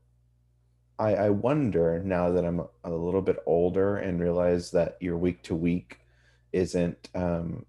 I, 0.98 1.14
I 1.14 1.30
wonder 1.30 2.02
now 2.02 2.30
that 2.30 2.44
I'm 2.44 2.62
a 2.84 2.90
little 2.90 3.22
bit 3.22 3.36
older 3.44 3.98
and 3.98 4.20
realize 4.20 4.70
that 4.70 4.96
your 5.00 5.18
week 5.18 5.42
to 5.42 5.54
week 5.54 5.98
isn't 6.52 7.10
um, 7.14 7.66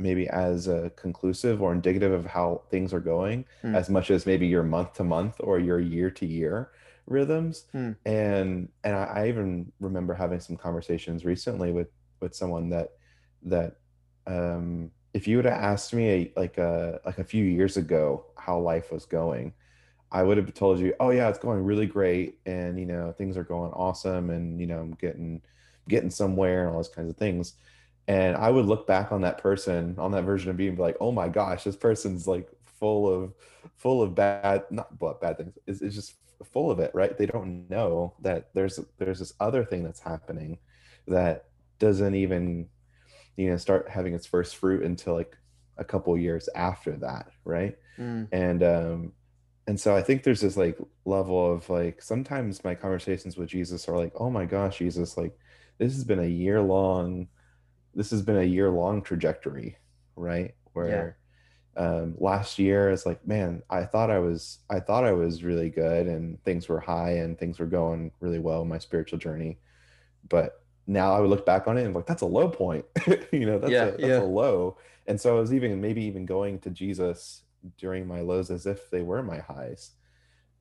maybe 0.00 0.28
as 0.28 0.66
uh, 0.66 0.88
conclusive 0.96 1.60
or 1.62 1.72
indicative 1.72 2.12
of 2.12 2.24
how 2.26 2.62
things 2.70 2.92
are 2.92 3.00
going 3.00 3.44
mm. 3.62 3.74
as 3.74 3.90
much 3.90 4.10
as 4.10 4.26
maybe 4.26 4.46
your 4.46 4.62
month 4.62 4.94
to 4.94 5.04
month 5.04 5.36
or 5.40 5.58
your 5.58 5.78
year 5.78 6.10
to 6.10 6.26
year 6.26 6.70
rhythms 7.06 7.66
mm. 7.74 7.94
and 8.06 8.68
and 8.84 8.96
I, 8.96 9.04
I, 9.04 9.28
even 9.28 9.70
remember 9.80 10.14
having 10.14 10.40
some 10.40 10.56
conversations 10.56 11.24
recently 11.24 11.72
with 11.72 11.88
with 12.20 12.34
someone 12.34 12.70
that 12.70 12.92
that 13.42 13.76
um 14.26 14.90
if 15.12 15.26
you 15.26 15.36
would 15.36 15.44
have 15.44 15.60
asked 15.60 15.92
me 15.92 16.08
a, 16.08 16.32
like 16.36 16.58
a 16.58 17.00
like 17.04 17.18
a 17.18 17.24
few 17.24 17.44
years 17.44 17.76
ago 17.76 18.26
how 18.36 18.58
life 18.58 18.92
was 18.92 19.06
going 19.06 19.52
i 20.12 20.22
would 20.22 20.36
have 20.36 20.54
told 20.54 20.78
you 20.78 20.94
oh 21.00 21.10
yeah 21.10 21.28
it's 21.28 21.38
going 21.38 21.64
really 21.64 21.86
great 21.86 22.38
and 22.46 22.78
you 22.78 22.86
know 22.86 23.12
things 23.12 23.36
are 23.36 23.44
going 23.44 23.72
awesome 23.72 24.30
and 24.30 24.60
you 24.60 24.66
know 24.66 24.78
i'm 24.78 24.92
getting 24.94 25.42
getting 25.88 26.10
somewhere 26.10 26.60
and 26.60 26.70
all 26.70 26.76
those 26.76 26.88
kinds 26.88 27.10
of 27.10 27.16
things 27.16 27.54
and 28.10 28.36
i 28.36 28.50
would 28.50 28.66
look 28.66 28.86
back 28.86 29.12
on 29.12 29.20
that 29.20 29.38
person 29.38 29.94
on 29.98 30.10
that 30.10 30.24
version 30.24 30.50
of 30.50 30.58
me 30.58 30.66
and 30.66 30.76
be 30.76 30.82
like 30.82 30.96
oh 31.00 31.12
my 31.12 31.28
gosh 31.28 31.64
this 31.64 31.76
person's 31.76 32.26
like 32.26 32.48
full 32.64 33.08
of 33.08 33.32
full 33.76 34.02
of 34.02 34.14
bad 34.14 34.64
not 34.70 34.98
bad 35.20 35.36
things 35.36 35.56
it's, 35.66 35.80
it's 35.80 35.94
just 35.94 36.14
full 36.52 36.70
of 36.70 36.80
it 36.80 36.90
right 36.92 37.16
they 37.16 37.26
don't 37.26 37.68
know 37.70 38.12
that 38.20 38.48
there's 38.52 38.80
there's 38.98 39.20
this 39.20 39.34
other 39.38 39.64
thing 39.64 39.84
that's 39.84 40.00
happening 40.00 40.58
that 41.06 41.44
doesn't 41.78 42.14
even 42.14 42.66
you 43.36 43.48
know 43.48 43.56
start 43.56 43.88
having 43.88 44.14
its 44.14 44.26
first 44.26 44.56
fruit 44.56 44.82
until 44.82 45.14
like 45.14 45.36
a 45.78 45.84
couple 45.84 46.16
years 46.18 46.48
after 46.54 46.96
that 46.96 47.30
right 47.44 47.76
mm. 47.98 48.26
and 48.32 48.62
um 48.62 49.12
and 49.66 49.78
so 49.78 49.94
i 49.94 50.02
think 50.02 50.22
there's 50.22 50.40
this 50.40 50.56
like 50.56 50.78
level 51.04 51.52
of 51.52 51.68
like 51.70 52.02
sometimes 52.02 52.64
my 52.64 52.74
conversations 52.74 53.36
with 53.36 53.48
jesus 53.48 53.88
are 53.88 53.96
like 53.96 54.12
oh 54.18 54.30
my 54.30 54.46
gosh 54.46 54.78
jesus 54.78 55.16
like 55.16 55.38
this 55.78 55.92
has 55.92 56.04
been 56.04 56.20
a 56.20 56.26
year 56.26 56.60
long 56.60 57.28
this 57.94 58.10
has 58.10 58.22
been 58.22 58.38
a 58.38 58.44
year 58.44 58.70
long 58.70 59.02
trajectory 59.02 59.76
right 60.16 60.54
where 60.72 61.16
yeah. 61.76 61.82
um 61.82 62.14
last 62.18 62.58
year 62.58 62.90
it's 62.90 63.06
like 63.06 63.26
man 63.26 63.62
i 63.70 63.84
thought 63.84 64.10
i 64.10 64.18
was 64.18 64.58
i 64.68 64.78
thought 64.78 65.04
i 65.04 65.12
was 65.12 65.44
really 65.44 65.70
good 65.70 66.06
and 66.06 66.42
things 66.44 66.68
were 66.68 66.80
high 66.80 67.12
and 67.12 67.38
things 67.38 67.58
were 67.58 67.66
going 67.66 68.10
really 68.20 68.38
well 68.38 68.62
in 68.62 68.68
my 68.68 68.78
spiritual 68.78 69.18
journey 69.18 69.58
but 70.28 70.60
now 70.90 71.14
I 71.14 71.20
would 71.20 71.30
look 71.30 71.46
back 71.46 71.68
on 71.68 71.78
it 71.78 71.84
and 71.84 71.94
like 71.94 72.06
that's 72.06 72.22
a 72.22 72.26
low 72.26 72.48
point. 72.48 72.84
you 73.32 73.46
know, 73.46 73.58
that's, 73.58 73.72
yeah, 73.72 73.84
a, 73.84 73.90
that's 73.92 74.02
yeah. 74.02 74.20
a 74.20 74.24
low. 74.24 74.76
And 75.06 75.20
so 75.20 75.36
I 75.36 75.40
was 75.40 75.54
even 75.54 75.80
maybe 75.80 76.02
even 76.04 76.26
going 76.26 76.58
to 76.60 76.70
Jesus 76.70 77.42
during 77.78 78.06
my 78.06 78.20
lows 78.20 78.50
as 78.50 78.66
if 78.66 78.90
they 78.90 79.02
were 79.02 79.22
my 79.22 79.38
highs. 79.38 79.92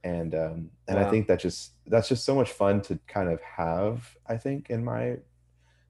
And 0.04 0.34
um 0.34 0.70
and 0.88 0.98
wow. 0.98 1.08
I 1.08 1.10
think 1.10 1.28
that 1.28 1.40
just 1.40 1.72
that's 1.86 2.08
just 2.08 2.24
so 2.24 2.36
much 2.36 2.52
fun 2.52 2.82
to 2.84 3.00
kind 3.08 3.30
of 3.30 3.42
have, 3.42 4.16
I 4.28 4.38
think, 4.38 4.70
in 4.70 4.84
my 4.84 5.18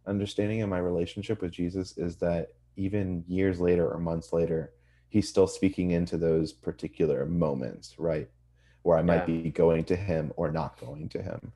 understanding 0.10 0.62
and 0.62 0.70
my 0.70 0.80
relationship 0.80 1.42
with 1.42 1.52
Jesus 1.52 1.98
is 1.98 2.18
that 2.18 2.54
even 2.76 3.24
years 3.28 3.60
later 3.60 3.88
or 3.90 4.00
months 4.00 4.34
later, 4.34 4.74
he's 5.10 5.30
still 5.30 5.48
speaking 5.48 5.92
into 5.92 6.18
those 6.18 6.52
particular 6.52 7.26
moments, 7.26 7.96
right? 7.98 8.30
Where 8.84 8.98
I 8.98 9.02
might 9.02 9.28
yeah. 9.28 9.42
be 9.44 9.50
going 9.52 9.84
to 9.86 9.96
him 9.96 10.34
or 10.36 10.52
not 10.52 10.80
going 10.80 11.10
to 11.10 11.22
him. 11.22 11.52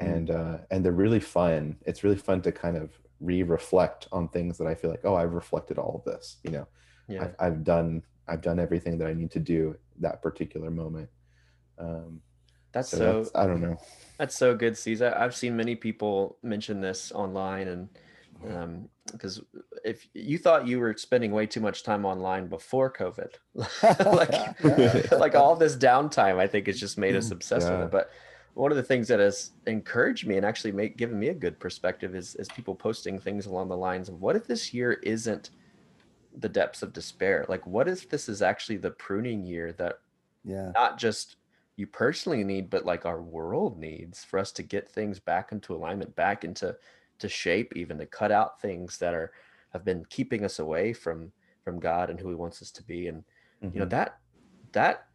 Mm. 0.00 0.16
and 0.16 0.30
uh, 0.30 0.58
and 0.70 0.84
they're 0.84 0.92
really 0.92 1.20
fun. 1.20 1.76
It's 1.84 2.02
really 2.04 2.16
fun 2.16 2.40
to 2.42 2.52
kind 2.52 2.76
of 2.76 2.90
re-reflect 3.20 4.08
on 4.12 4.28
things 4.28 4.56
that 4.58 4.66
I 4.66 4.74
feel 4.74 4.90
like, 4.90 5.04
oh, 5.04 5.14
I've 5.14 5.34
reflected 5.34 5.78
all 5.78 5.94
of 5.96 6.04
this. 6.10 6.38
You 6.42 6.50
know, 6.50 6.68
yeah. 7.08 7.24
I've, 7.24 7.34
I've 7.38 7.64
done 7.64 8.02
I've 8.28 8.42
done 8.42 8.58
everything 8.58 8.98
that 8.98 9.08
I 9.08 9.14
need 9.14 9.30
to 9.32 9.40
do 9.40 9.76
that 9.98 10.22
particular 10.22 10.70
moment. 10.70 11.10
Um, 11.78 12.20
that's 12.72 12.90
so, 12.90 12.98
so 12.98 13.18
that's, 13.18 13.30
I 13.34 13.46
don't 13.46 13.60
know. 13.60 13.78
That's 14.18 14.36
so 14.36 14.54
good, 14.54 14.76
Caesar. 14.76 15.14
I've 15.16 15.34
seen 15.34 15.56
many 15.56 15.74
people 15.74 16.36
mention 16.42 16.80
this 16.80 17.12
online 17.12 17.68
and 17.68 17.88
um 18.48 18.88
because 19.12 19.42
if 19.84 20.08
you 20.14 20.38
thought 20.38 20.66
you 20.66 20.78
were 20.78 20.96
spending 20.96 21.32
way 21.32 21.46
too 21.46 21.60
much 21.60 21.82
time 21.82 22.04
online 22.04 22.46
before 22.46 22.90
covid 22.90 23.34
like 24.14 25.10
like 25.20 25.34
all 25.34 25.56
this 25.56 25.76
downtime 25.76 26.38
i 26.38 26.46
think 26.46 26.66
has 26.66 26.78
just 26.78 26.96
made 26.96 27.14
us 27.14 27.30
obsessed 27.30 27.66
yeah. 27.66 27.76
with 27.76 27.86
it 27.86 27.90
but 27.90 28.10
one 28.54 28.70
of 28.70 28.76
the 28.76 28.82
things 28.82 29.08
that 29.08 29.20
has 29.20 29.50
encouraged 29.66 30.26
me 30.26 30.36
and 30.36 30.44
actually 30.44 30.72
make 30.72 30.96
given 30.96 31.18
me 31.18 31.28
a 31.28 31.34
good 31.34 31.58
perspective 31.58 32.14
is 32.14 32.34
is 32.36 32.48
people 32.48 32.74
posting 32.74 33.18
things 33.18 33.46
along 33.46 33.68
the 33.68 33.76
lines 33.76 34.08
of 34.08 34.20
what 34.20 34.36
if 34.36 34.46
this 34.46 34.72
year 34.72 34.92
isn't 35.02 35.50
the 36.38 36.48
depths 36.48 36.82
of 36.82 36.92
despair 36.92 37.44
like 37.48 37.66
what 37.66 37.88
if 37.88 38.08
this 38.08 38.28
is 38.28 38.42
actually 38.42 38.76
the 38.76 38.90
pruning 38.90 39.44
year 39.44 39.72
that 39.72 40.00
yeah 40.44 40.70
not 40.74 40.98
just 40.98 41.36
you 41.80 41.86
personally 41.86 42.44
need 42.44 42.68
but 42.70 42.84
like 42.84 43.06
our 43.06 43.22
world 43.22 43.78
needs 43.78 44.24
for 44.24 44.38
us 44.38 44.52
to 44.52 44.62
get 44.62 44.90
things 44.90 45.18
back 45.18 45.52
into 45.52 45.74
alignment 45.74 46.14
back 46.14 46.44
into 46.44 46.76
to 47.18 47.28
shape 47.28 47.72
even 47.76 47.98
to 47.98 48.06
cut 48.06 48.30
out 48.30 48.60
things 48.60 48.98
that 48.98 49.14
are 49.14 49.32
have 49.72 49.84
been 49.84 50.04
keeping 50.10 50.44
us 50.44 50.58
away 50.58 50.92
from 50.92 51.32
from 51.64 51.80
god 51.80 52.10
and 52.10 52.20
who 52.20 52.28
he 52.28 52.34
wants 52.34 52.60
us 52.62 52.70
to 52.70 52.82
be 52.82 53.08
and 53.08 53.24
mm-hmm. 53.62 53.74
you 53.74 53.80
know 53.80 53.86
mm-hmm. 53.86 53.90
that 53.90 54.18
that 54.72 55.06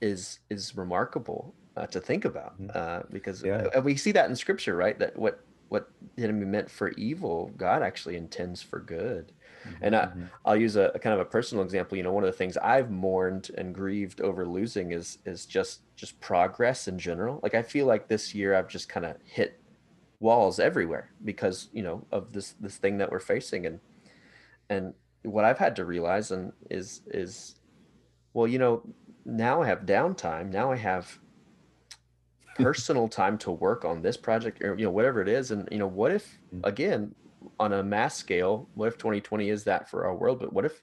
is 0.00 0.40
is 0.50 0.76
remarkable 0.76 1.54
uh, 1.78 1.86
to 1.86 2.00
think 2.00 2.24
about 2.24 2.60
mm-hmm. 2.60 2.70
uh, 2.74 3.00
because 3.12 3.42
yeah. 3.42 3.68
Uh, 3.74 3.80
we 3.80 3.96
see 3.96 4.12
that 4.12 4.28
in 4.28 4.34
scripture, 4.36 4.76
right? 4.76 4.98
That 4.98 5.16
what 5.16 5.44
what 5.68 5.90
the 6.16 6.24
enemy 6.24 6.46
meant 6.46 6.70
for 6.70 6.90
evil, 6.92 7.52
God 7.56 7.82
actually 7.82 8.16
intends 8.16 8.62
for 8.62 8.80
good. 8.80 9.32
Mm-hmm. 9.68 9.84
And 9.84 9.96
I, 9.96 10.06
mm-hmm. 10.06 10.24
I'll 10.44 10.56
use 10.56 10.76
a, 10.76 10.90
a, 10.94 10.98
kind 10.98 11.14
of 11.14 11.20
a 11.20 11.24
personal 11.24 11.64
example. 11.64 11.96
You 11.96 12.02
know, 12.02 12.12
one 12.12 12.24
of 12.24 12.30
the 12.30 12.36
things 12.36 12.56
I've 12.56 12.90
mourned 12.90 13.50
and 13.56 13.74
grieved 13.74 14.20
over 14.20 14.46
losing 14.46 14.92
is 14.92 15.18
is 15.24 15.46
just 15.46 15.80
just 15.96 16.20
progress 16.20 16.88
in 16.88 16.98
general. 16.98 17.40
Like 17.42 17.54
I 17.54 17.62
feel 17.62 17.86
like 17.86 18.08
this 18.08 18.34
year 18.34 18.54
I've 18.54 18.68
just 18.68 18.88
kind 18.88 19.06
of 19.06 19.16
hit 19.24 19.60
walls 20.20 20.58
everywhere 20.58 21.10
because 21.24 21.68
you 21.72 21.82
know 21.82 22.04
of 22.10 22.32
this 22.32 22.54
this 22.60 22.76
thing 22.76 22.98
that 22.98 23.10
we're 23.10 23.20
facing 23.20 23.66
and 23.66 23.80
and 24.68 24.94
what 25.22 25.44
I've 25.44 25.58
had 25.58 25.76
to 25.76 25.84
realize 25.84 26.30
and 26.30 26.52
is 26.70 27.02
is 27.08 27.56
well, 28.34 28.46
you 28.46 28.58
know, 28.58 28.82
now 29.24 29.62
I 29.62 29.66
have 29.66 29.80
downtime. 29.80 30.50
Now 30.52 30.70
I 30.70 30.76
have 30.76 31.18
personal 32.56 33.08
time 33.08 33.38
to 33.38 33.50
work 33.50 33.84
on 33.84 34.02
this 34.02 34.16
project 34.16 34.62
or 34.62 34.76
you 34.76 34.84
know 34.84 34.90
whatever 34.90 35.22
it 35.22 35.28
is 35.28 35.52
and 35.52 35.68
you 35.70 35.78
know 35.78 35.86
what 35.86 36.10
if 36.10 36.38
mm. 36.52 36.60
again 36.64 37.14
on 37.58 37.72
a 37.72 37.82
mass 37.82 38.16
scale 38.16 38.68
what 38.74 38.88
if 38.88 38.98
2020 38.98 39.48
is 39.48 39.64
that 39.64 39.88
for 39.88 40.04
our 40.04 40.14
world 40.14 40.38
but 40.38 40.52
what 40.52 40.64
if 40.64 40.82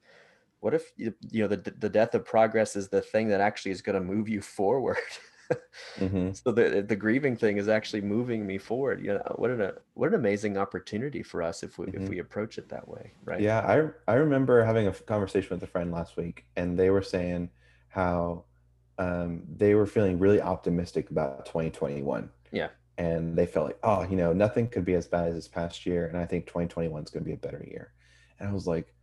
what 0.59 0.73
if 0.73 0.91
you 0.97 1.13
know 1.33 1.47
the 1.47 1.57
the 1.79 1.89
death 1.89 2.15
of 2.15 2.25
progress 2.25 2.75
is 2.75 2.87
the 2.87 3.01
thing 3.01 3.27
that 3.27 3.41
actually 3.41 3.71
is 3.71 3.81
going 3.81 3.95
to 3.95 4.01
move 4.01 4.29
you 4.29 4.41
forward 4.59 4.97
mm-hmm. 5.99 6.31
so 6.31 6.51
the 6.51 6.83
the 6.87 6.95
grieving 6.95 7.35
thing 7.35 7.57
is 7.57 7.67
actually 7.67 8.01
moving 8.01 8.47
me 8.47 8.57
forward 8.57 9.03
you 9.03 9.13
know 9.13 9.35
what 9.35 9.51
an 9.51 9.71
what 9.93 10.09
an 10.09 10.15
amazing 10.15 10.57
opportunity 10.57 11.21
for 11.21 11.43
us 11.43 11.61
if 11.61 11.77
we 11.77 11.85
mm-hmm. 11.85 12.03
if 12.03 12.09
we 12.09 12.19
approach 12.19 12.57
it 12.57 12.67
that 12.69 12.87
way 12.87 13.11
right 13.25 13.41
yeah 13.41 13.59
i 13.59 14.11
i 14.11 14.15
remember 14.15 14.63
having 14.63 14.87
a 14.87 14.91
conversation 14.91 15.49
with 15.51 15.61
a 15.61 15.67
friend 15.67 15.91
last 15.91 16.17
week 16.17 16.45
and 16.55 16.79
they 16.79 16.89
were 16.89 17.03
saying 17.03 17.49
how 17.89 18.43
um, 18.97 19.43
they 19.57 19.75
were 19.75 19.85
feeling 19.85 20.19
really 20.19 20.41
optimistic 20.41 21.09
about 21.09 21.45
2021. 21.45 22.29
Yeah. 22.51 22.69
And 22.97 23.35
they 23.35 23.45
felt 23.45 23.67
like, 23.67 23.79
oh, 23.83 24.03
you 24.03 24.15
know, 24.15 24.31
nothing 24.31 24.67
could 24.67 24.85
be 24.85 24.93
as 24.93 25.07
bad 25.07 25.27
as 25.27 25.35
this 25.35 25.47
past 25.47 25.85
year. 25.85 26.07
And 26.07 26.17
I 26.17 26.25
think 26.25 26.45
2021 26.45 27.03
is 27.03 27.09
going 27.09 27.23
to 27.23 27.27
be 27.27 27.33
a 27.33 27.37
better 27.37 27.63
year. 27.67 27.91
And 28.39 28.47
I 28.47 28.53
was 28.53 28.67
like, 28.67 28.93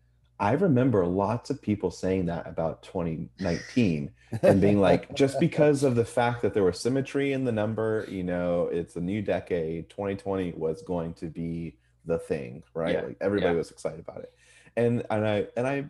I 0.41 0.53
remember 0.53 1.07
lots 1.07 1.51
of 1.51 1.63
people 1.63 1.91
saying 1.91 2.27
that 2.27 2.47
about 2.49 2.83
2019 2.83 4.11
and 4.43 4.61
being 4.61 4.81
like, 4.89 5.15
just 5.15 5.39
because 5.39 5.85
of 5.85 5.95
the 5.95 6.05
fact 6.05 6.43
that 6.43 6.55
there 6.55 6.65
was 6.65 6.81
symmetry 6.81 7.33
in 7.33 7.45
the 7.45 7.53
number, 7.53 8.07
you 8.09 8.25
know, 8.25 8.69
it's 8.73 8.97
a 8.97 9.01
new 9.01 9.23
decade, 9.23 9.89
2020 9.91 10.53
was 10.53 10.83
going 10.83 11.15
to 11.15 11.27
be 11.27 11.77
the 12.07 12.19
thing, 12.19 12.63
right? 12.75 12.95
Yeah. 12.95 13.03
Like 13.03 13.17
everybody 13.21 13.53
yeah. 13.53 13.59
was 13.59 13.71
excited 13.71 14.01
about 14.01 14.21
it. 14.21 14.33
And 14.77 15.05
and 15.11 15.27
I 15.27 15.47
and 15.57 15.67
I 15.67 15.85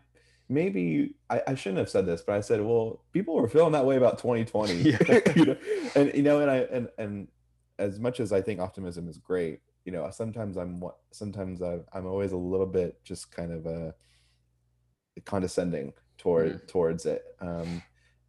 maybe 0.48 1.14
I, 1.30 1.42
I, 1.46 1.54
shouldn't 1.54 1.78
have 1.78 1.88
said 1.88 2.04
this, 2.04 2.20
but 2.20 2.34
I 2.34 2.40
said, 2.40 2.60
well, 2.60 3.00
people 3.12 3.34
were 3.34 3.48
feeling 3.48 3.72
that 3.72 3.86
way 3.86 3.96
about 3.96 4.18
2020. 4.18 4.74
you 5.36 5.44
know? 5.46 5.56
And 5.94 6.12
you 6.14 6.22
know, 6.22 6.40
and 6.40 6.50
I 6.50 6.56
and 6.56 6.88
and 6.98 7.28
as 7.82 7.98
much 7.98 8.20
as 8.20 8.32
I 8.32 8.40
think 8.40 8.60
optimism 8.60 9.08
is 9.08 9.18
great, 9.18 9.60
you 9.84 9.92
know, 9.92 10.08
sometimes 10.10 10.56
I'm 10.56 10.82
sometimes 11.10 11.60
I, 11.62 11.80
I'm 11.92 12.06
always 12.06 12.32
a 12.32 12.36
little 12.36 12.66
bit 12.66 13.02
just 13.04 13.32
kind 13.32 13.52
of 13.52 13.66
a 13.66 13.88
uh, 13.88 13.92
condescending 15.24 15.92
toward 16.16 16.52
mm. 16.52 16.68
towards 16.68 17.06
it. 17.06 17.24
Um, 17.40 17.82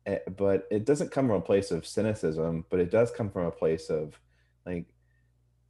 eh, 0.07 0.19
but 0.35 0.67
it 0.71 0.85
doesn't 0.85 1.11
come 1.11 1.27
from 1.27 1.37
a 1.37 1.41
place 1.41 1.69
of 1.71 1.85
cynicism, 1.85 2.65
but 2.69 2.79
it 2.79 2.89
does 2.89 3.11
come 3.11 3.29
from 3.29 3.45
a 3.45 3.51
place 3.51 3.89
of 3.89 4.19
like 4.65 4.87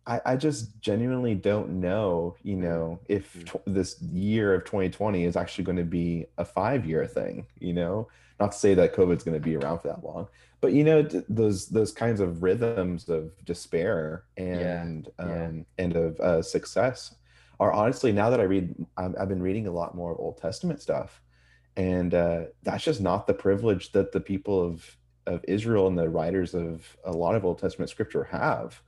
I, 0.05 0.21
I 0.25 0.35
just 0.35 0.79
genuinely 0.81 1.35
don't 1.35 1.79
know, 1.79 2.35
you 2.43 2.55
mm-hmm. 2.55 2.63
know, 2.63 2.99
if 3.07 3.33
mm. 3.33 3.51
t- 3.51 3.59
this 3.65 4.01
year 4.01 4.53
of 4.53 4.65
2020 4.65 5.23
is 5.23 5.35
actually 5.35 5.63
going 5.63 5.77
to 5.77 5.83
be 5.83 6.25
a 6.37 6.45
five 6.45 6.85
year 6.85 7.05
thing, 7.07 7.45
you 7.59 7.73
know, 7.73 8.07
not 8.39 8.51
to 8.51 8.57
say 8.57 8.73
that 8.73 8.93
COVID's 8.93 9.23
going 9.23 9.39
to 9.39 9.43
be 9.43 9.55
around 9.55 9.79
for 9.79 9.87
that 9.87 10.03
long, 10.03 10.27
but 10.59 10.73
you 10.73 10.83
know, 10.83 11.01
d- 11.03 11.21
those, 11.29 11.67
those 11.67 11.91
kinds 11.91 12.19
of 12.19 12.43
rhythms 12.43 13.07
of 13.07 13.31
despair 13.45 14.23
and, 14.37 15.09
yeah. 15.19 15.25
Um, 15.25 15.29
yeah. 15.29 15.83
and 15.83 15.95
of 15.95 16.19
uh, 16.19 16.41
success 16.41 17.15
are 17.59 17.71
honestly 17.71 18.11
now 18.11 18.29
that 18.29 18.39
I 18.39 18.43
read, 18.43 18.75
I've, 18.97 19.15
I've 19.19 19.29
been 19.29 19.41
reading 19.41 19.67
a 19.67 19.71
lot 19.71 19.95
more 19.95 20.15
Old 20.17 20.37
Testament 20.37 20.81
stuff, 20.81 21.21
and 21.77 22.13
uh, 22.13 22.41
that's 22.63 22.83
just 22.83 22.99
not 22.99 23.25
the 23.25 23.33
privilege 23.33 23.91
that 23.93 24.11
the 24.11 24.19
people 24.19 24.61
of 24.61 24.97
of 25.25 25.45
Israel 25.47 25.87
and 25.87 25.97
the 25.97 26.09
writers 26.09 26.53
of 26.53 26.97
a 27.05 27.11
lot 27.11 27.35
of 27.35 27.45
Old 27.45 27.57
Testament 27.57 27.89
scripture 27.89 28.25
have 28.25 28.81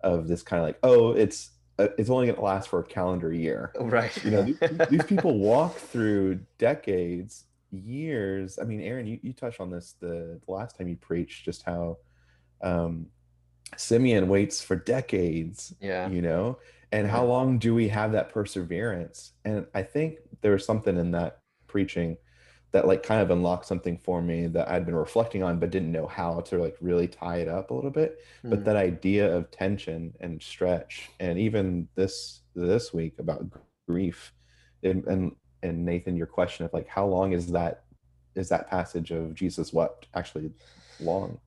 of 0.00 0.28
this 0.28 0.42
kind 0.42 0.60
of 0.60 0.66
like, 0.66 0.78
oh, 0.82 1.12
it's 1.12 1.50
uh, 1.78 1.88
it's 1.96 2.10
only 2.10 2.26
going 2.26 2.36
to 2.36 2.42
last 2.42 2.68
for 2.68 2.80
a 2.80 2.84
calendar 2.84 3.32
year, 3.32 3.72
right? 3.80 4.24
You 4.24 4.30
know, 4.30 4.42
these, 4.42 4.58
these 4.90 5.04
people 5.04 5.38
walk 5.38 5.76
through 5.76 6.40
decades, 6.58 7.44
years. 7.70 8.58
I 8.60 8.64
mean, 8.64 8.80
Aron, 8.80 9.06
you, 9.06 9.18
you 9.22 9.32
touched 9.32 9.60
on 9.60 9.70
this 9.70 9.94
the, 10.00 10.40
the 10.44 10.52
last 10.52 10.76
time 10.76 10.88
you 10.88 10.96
preached, 10.96 11.44
just 11.44 11.62
how 11.62 11.98
um, 12.62 13.06
Simeon 13.76 14.28
waits 14.28 14.62
for 14.62 14.76
decades. 14.76 15.74
Yeah, 15.80 16.08
you 16.08 16.22
know, 16.22 16.58
and 16.90 17.06
how 17.06 17.24
long 17.24 17.58
do 17.58 17.74
we 17.74 17.88
have 17.88 18.12
that 18.12 18.30
perseverance? 18.30 19.32
And 19.44 19.66
I 19.74 19.82
think 19.82 20.18
there 20.40 20.52
was 20.52 20.64
something 20.64 20.96
in 20.96 21.12
that 21.12 21.40
preaching 21.66 22.16
that 22.72 22.86
like 22.86 23.02
kind 23.02 23.22
of 23.22 23.30
unlocked 23.30 23.66
something 23.66 23.96
for 23.96 24.20
me 24.20 24.46
that 24.46 24.68
I'd 24.68 24.84
been 24.84 24.94
reflecting 24.94 25.42
on 25.42 25.58
but 25.58 25.70
didn't 25.70 25.92
know 25.92 26.06
how 26.06 26.40
to 26.40 26.58
like 26.58 26.76
really 26.80 27.08
tie 27.08 27.38
it 27.38 27.48
up 27.48 27.70
a 27.70 27.74
little 27.74 27.90
bit. 27.90 28.18
Mm. 28.44 28.50
But 28.50 28.58
hmm. 28.58 28.64
that 28.64 28.76
idea 28.76 29.34
of 29.34 29.50
tension 29.50 30.14
and 30.20 30.42
stretch 30.42 31.10
and 31.18 31.38
even 31.38 31.88
this 31.94 32.40
this 32.54 32.92
week 32.92 33.14
about 33.18 33.44
grief 33.86 34.32
and, 34.82 35.04
and 35.06 35.34
and 35.62 35.84
Nathan 35.84 36.16
your 36.16 36.26
question 36.26 36.66
of 36.66 36.72
like 36.72 36.88
how 36.88 37.06
long 37.06 37.32
is 37.32 37.50
that 37.52 37.84
is 38.34 38.48
that 38.50 38.68
passage 38.68 39.10
of 39.10 39.34
Jesus 39.34 39.72
wept 39.72 40.06
actually 40.14 40.50
long? 41.00 41.40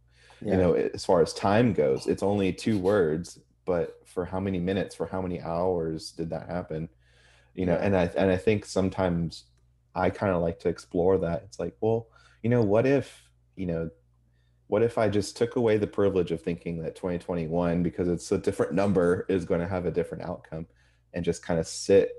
Yeah. 0.44 0.54
You 0.54 0.58
know, 0.58 0.74
as 0.74 1.06
far 1.06 1.22
as 1.22 1.34
time 1.34 1.74
goes, 1.74 2.08
it's 2.08 2.24
only 2.24 2.52
two 2.52 2.80
words, 2.80 3.40
but 3.66 4.02
for 4.06 4.26
how 4.26 4.40
many 4.40 4.60
minutes, 4.60 4.96
for 4.96 5.06
how 5.06 5.22
many 5.22 5.40
hours 5.40 6.12
did 6.12 6.32
that 6.32 6.50
happen? 6.50 6.90
You 7.54 7.68
know, 7.68 7.76
and 7.76 7.96
I 7.96 8.10
and 8.18 8.32
I 8.32 8.38
think 8.38 8.66
sometimes 8.66 9.46
I 9.96 10.10
kind 10.10 10.34
of 10.34 10.42
like 10.42 10.60
to 10.60 10.70
explore 10.70 11.18
that. 11.20 11.44
It's 11.46 11.60
like, 11.60 11.76
well, 11.82 12.08
you 12.44 12.50
know, 12.50 12.62
what 12.62 12.86
if, 12.86 13.30
you 13.56 13.66
know, 13.66 13.90
what 14.68 14.84
if 14.84 14.98
I 14.98 15.10
just 15.10 15.36
took 15.36 15.58
away 15.58 15.78
the 15.78 15.88
privilege 15.88 16.32
of 16.32 16.42
thinking 16.42 16.82
that 16.82 16.96
2021, 16.96 17.84
because 17.84 18.08
it's 18.08 18.32
a 18.32 18.38
different 18.38 18.74
number, 18.74 19.26
is 19.28 19.44
going 19.44 19.60
to 19.60 19.68
have 19.68 19.86
a 19.86 19.92
different 19.92 20.24
outcome 20.24 20.66
and 21.14 21.26
just 21.26 21.44
kind 21.44 21.60
of 21.60 21.68
sit 21.68 22.14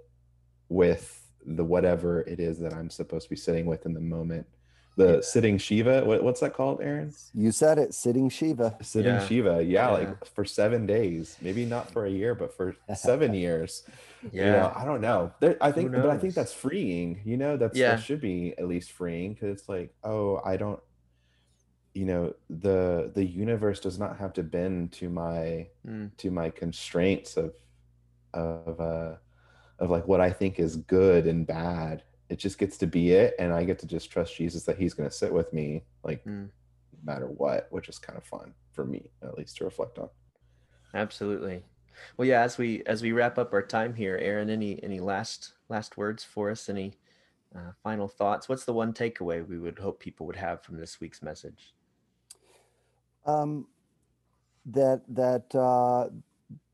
with 0.68 1.26
the 1.46 1.64
whatever 1.64 2.20
it 2.20 2.38
is 2.40 2.58
that 2.58 2.74
I'm 2.74 2.90
supposed 2.90 3.24
to 3.24 3.30
be 3.30 3.36
sitting 3.36 3.66
with 3.66 3.86
in 3.86 3.94
the 3.94 4.00
moment. 4.00 4.46
The 4.96 5.14
yeah. 5.14 5.20
sitting 5.22 5.56
Shiva, 5.56 6.04
what, 6.04 6.22
what's 6.22 6.40
that 6.40 6.52
called, 6.52 6.82
Aron? 6.82 7.14
You 7.34 7.50
said 7.50 7.78
it, 7.78 7.94
sitting 7.94 8.28
Shiva. 8.28 8.76
Sitting 8.82 9.14
yeah. 9.14 9.26
Shiva, 9.26 9.62
yeah, 9.62 9.86
yeah, 9.86 9.88
like 9.88 10.24
for 10.26 10.44
seven 10.44 10.84
days, 10.84 11.36
maybe 11.40 11.64
not 11.64 11.90
for 11.90 12.04
a 12.04 12.10
year, 12.10 12.34
but 12.34 12.54
for 12.54 12.76
seven 12.94 13.32
years 13.32 13.84
yeah 14.30 14.44
you 14.44 14.50
know, 14.52 14.72
i 14.76 14.84
don't 14.84 15.00
know 15.00 15.32
there, 15.40 15.56
i 15.60 15.72
think 15.72 15.90
but 15.90 16.08
i 16.08 16.16
think 16.16 16.34
that's 16.34 16.52
freeing 16.52 17.20
you 17.24 17.36
know 17.36 17.56
that's 17.56 17.76
yeah. 17.76 17.96
that 17.96 18.02
should 18.02 18.20
be 18.20 18.54
at 18.58 18.68
least 18.68 18.92
freeing 18.92 19.34
because 19.34 19.48
it's 19.48 19.68
like 19.68 19.92
oh 20.04 20.40
i 20.44 20.56
don't 20.56 20.80
you 21.94 22.04
know 22.04 22.32
the 22.48 23.10
the 23.14 23.24
universe 23.24 23.80
does 23.80 23.98
not 23.98 24.16
have 24.16 24.32
to 24.32 24.42
bend 24.42 24.92
to 24.92 25.08
my 25.08 25.66
mm. 25.86 26.10
to 26.16 26.30
my 26.30 26.48
constraints 26.50 27.36
of 27.36 27.54
of 28.34 28.80
uh 28.80 29.14
of 29.78 29.90
like 29.90 30.06
what 30.06 30.20
i 30.20 30.30
think 30.30 30.58
is 30.58 30.76
good 30.76 31.26
and 31.26 31.46
bad 31.46 32.02
it 32.32 32.38
just 32.38 32.58
gets 32.58 32.76
to 32.78 32.86
be 32.86 33.12
it 33.12 33.34
and 33.38 33.52
i 33.52 33.64
get 33.64 33.78
to 33.78 33.86
just 33.86 34.10
trust 34.10 34.36
jesus 34.36 34.64
that 34.64 34.78
he's 34.78 34.94
going 34.94 35.08
to 35.08 35.14
sit 35.14 35.32
with 35.32 35.52
me 35.52 35.82
like 36.02 36.24
mm. 36.24 36.48
no 36.48 37.12
matter 37.12 37.26
what 37.26 37.68
which 37.70 37.88
is 37.88 37.98
kind 37.98 38.16
of 38.16 38.24
fun 38.24 38.52
for 38.72 38.84
me 38.84 39.10
at 39.22 39.36
least 39.36 39.56
to 39.56 39.64
reflect 39.64 39.98
on 39.98 40.08
absolutely 40.94 41.62
well, 42.16 42.28
yeah. 42.28 42.42
As 42.42 42.58
we 42.58 42.82
as 42.86 43.02
we 43.02 43.12
wrap 43.12 43.38
up 43.38 43.52
our 43.52 43.62
time 43.62 43.94
here, 43.94 44.18
Aron, 44.18 44.50
any 44.50 44.82
any 44.82 45.00
last 45.00 45.52
last 45.68 45.96
words 45.96 46.24
for 46.24 46.50
us? 46.50 46.68
Any 46.68 46.94
uh, 47.54 47.72
final 47.82 48.08
thoughts? 48.08 48.48
What's 48.48 48.64
the 48.64 48.72
one 48.72 48.92
takeaway 48.92 49.46
we 49.46 49.58
would 49.58 49.78
hope 49.78 50.00
people 50.00 50.26
would 50.26 50.36
have 50.36 50.62
from 50.62 50.76
this 50.76 51.00
week's 51.00 51.22
message? 51.22 51.74
Um, 53.26 53.66
that 54.66 55.02
that 55.08 55.54
uh, 55.54 56.08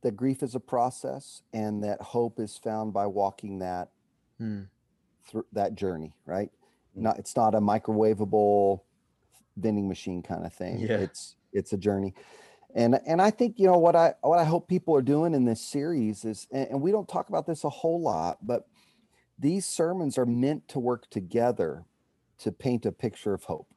that 0.02 0.16
grief 0.16 0.42
is 0.42 0.54
a 0.54 0.60
process, 0.60 1.42
and 1.52 1.82
that 1.84 2.00
hope 2.00 2.40
is 2.40 2.56
found 2.56 2.92
by 2.92 3.06
walking 3.06 3.58
that 3.60 3.90
hmm. 4.38 4.62
Through 5.28 5.46
that 5.52 5.74
journey. 5.74 6.14
Right? 6.26 6.50
Hmm. 6.94 7.02
Not 7.02 7.18
it's 7.18 7.36
not 7.36 7.54
a 7.54 7.60
microwavable 7.60 8.80
vending 9.56 9.88
machine 9.88 10.22
kind 10.22 10.44
of 10.44 10.52
thing. 10.52 10.80
Yeah. 10.80 10.98
It's 10.98 11.36
it's 11.52 11.72
a 11.72 11.78
journey 11.78 12.14
and 12.74 12.98
and 13.06 13.20
i 13.20 13.30
think 13.30 13.58
you 13.58 13.66
know 13.66 13.78
what 13.78 13.96
i 13.96 14.14
what 14.22 14.38
i 14.38 14.44
hope 14.44 14.68
people 14.68 14.94
are 14.94 15.02
doing 15.02 15.34
in 15.34 15.44
this 15.44 15.60
series 15.60 16.24
is 16.24 16.46
and, 16.50 16.68
and 16.70 16.80
we 16.80 16.90
don't 16.90 17.08
talk 17.08 17.28
about 17.28 17.46
this 17.46 17.64
a 17.64 17.68
whole 17.68 18.00
lot 18.00 18.38
but 18.42 18.66
these 19.38 19.64
sermons 19.64 20.18
are 20.18 20.26
meant 20.26 20.66
to 20.68 20.78
work 20.78 21.08
together 21.10 21.84
to 22.38 22.52
paint 22.52 22.84
a 22.84 22.92
picture 22.92 23.32
of 23.32 23.44
hope 23.44 23.68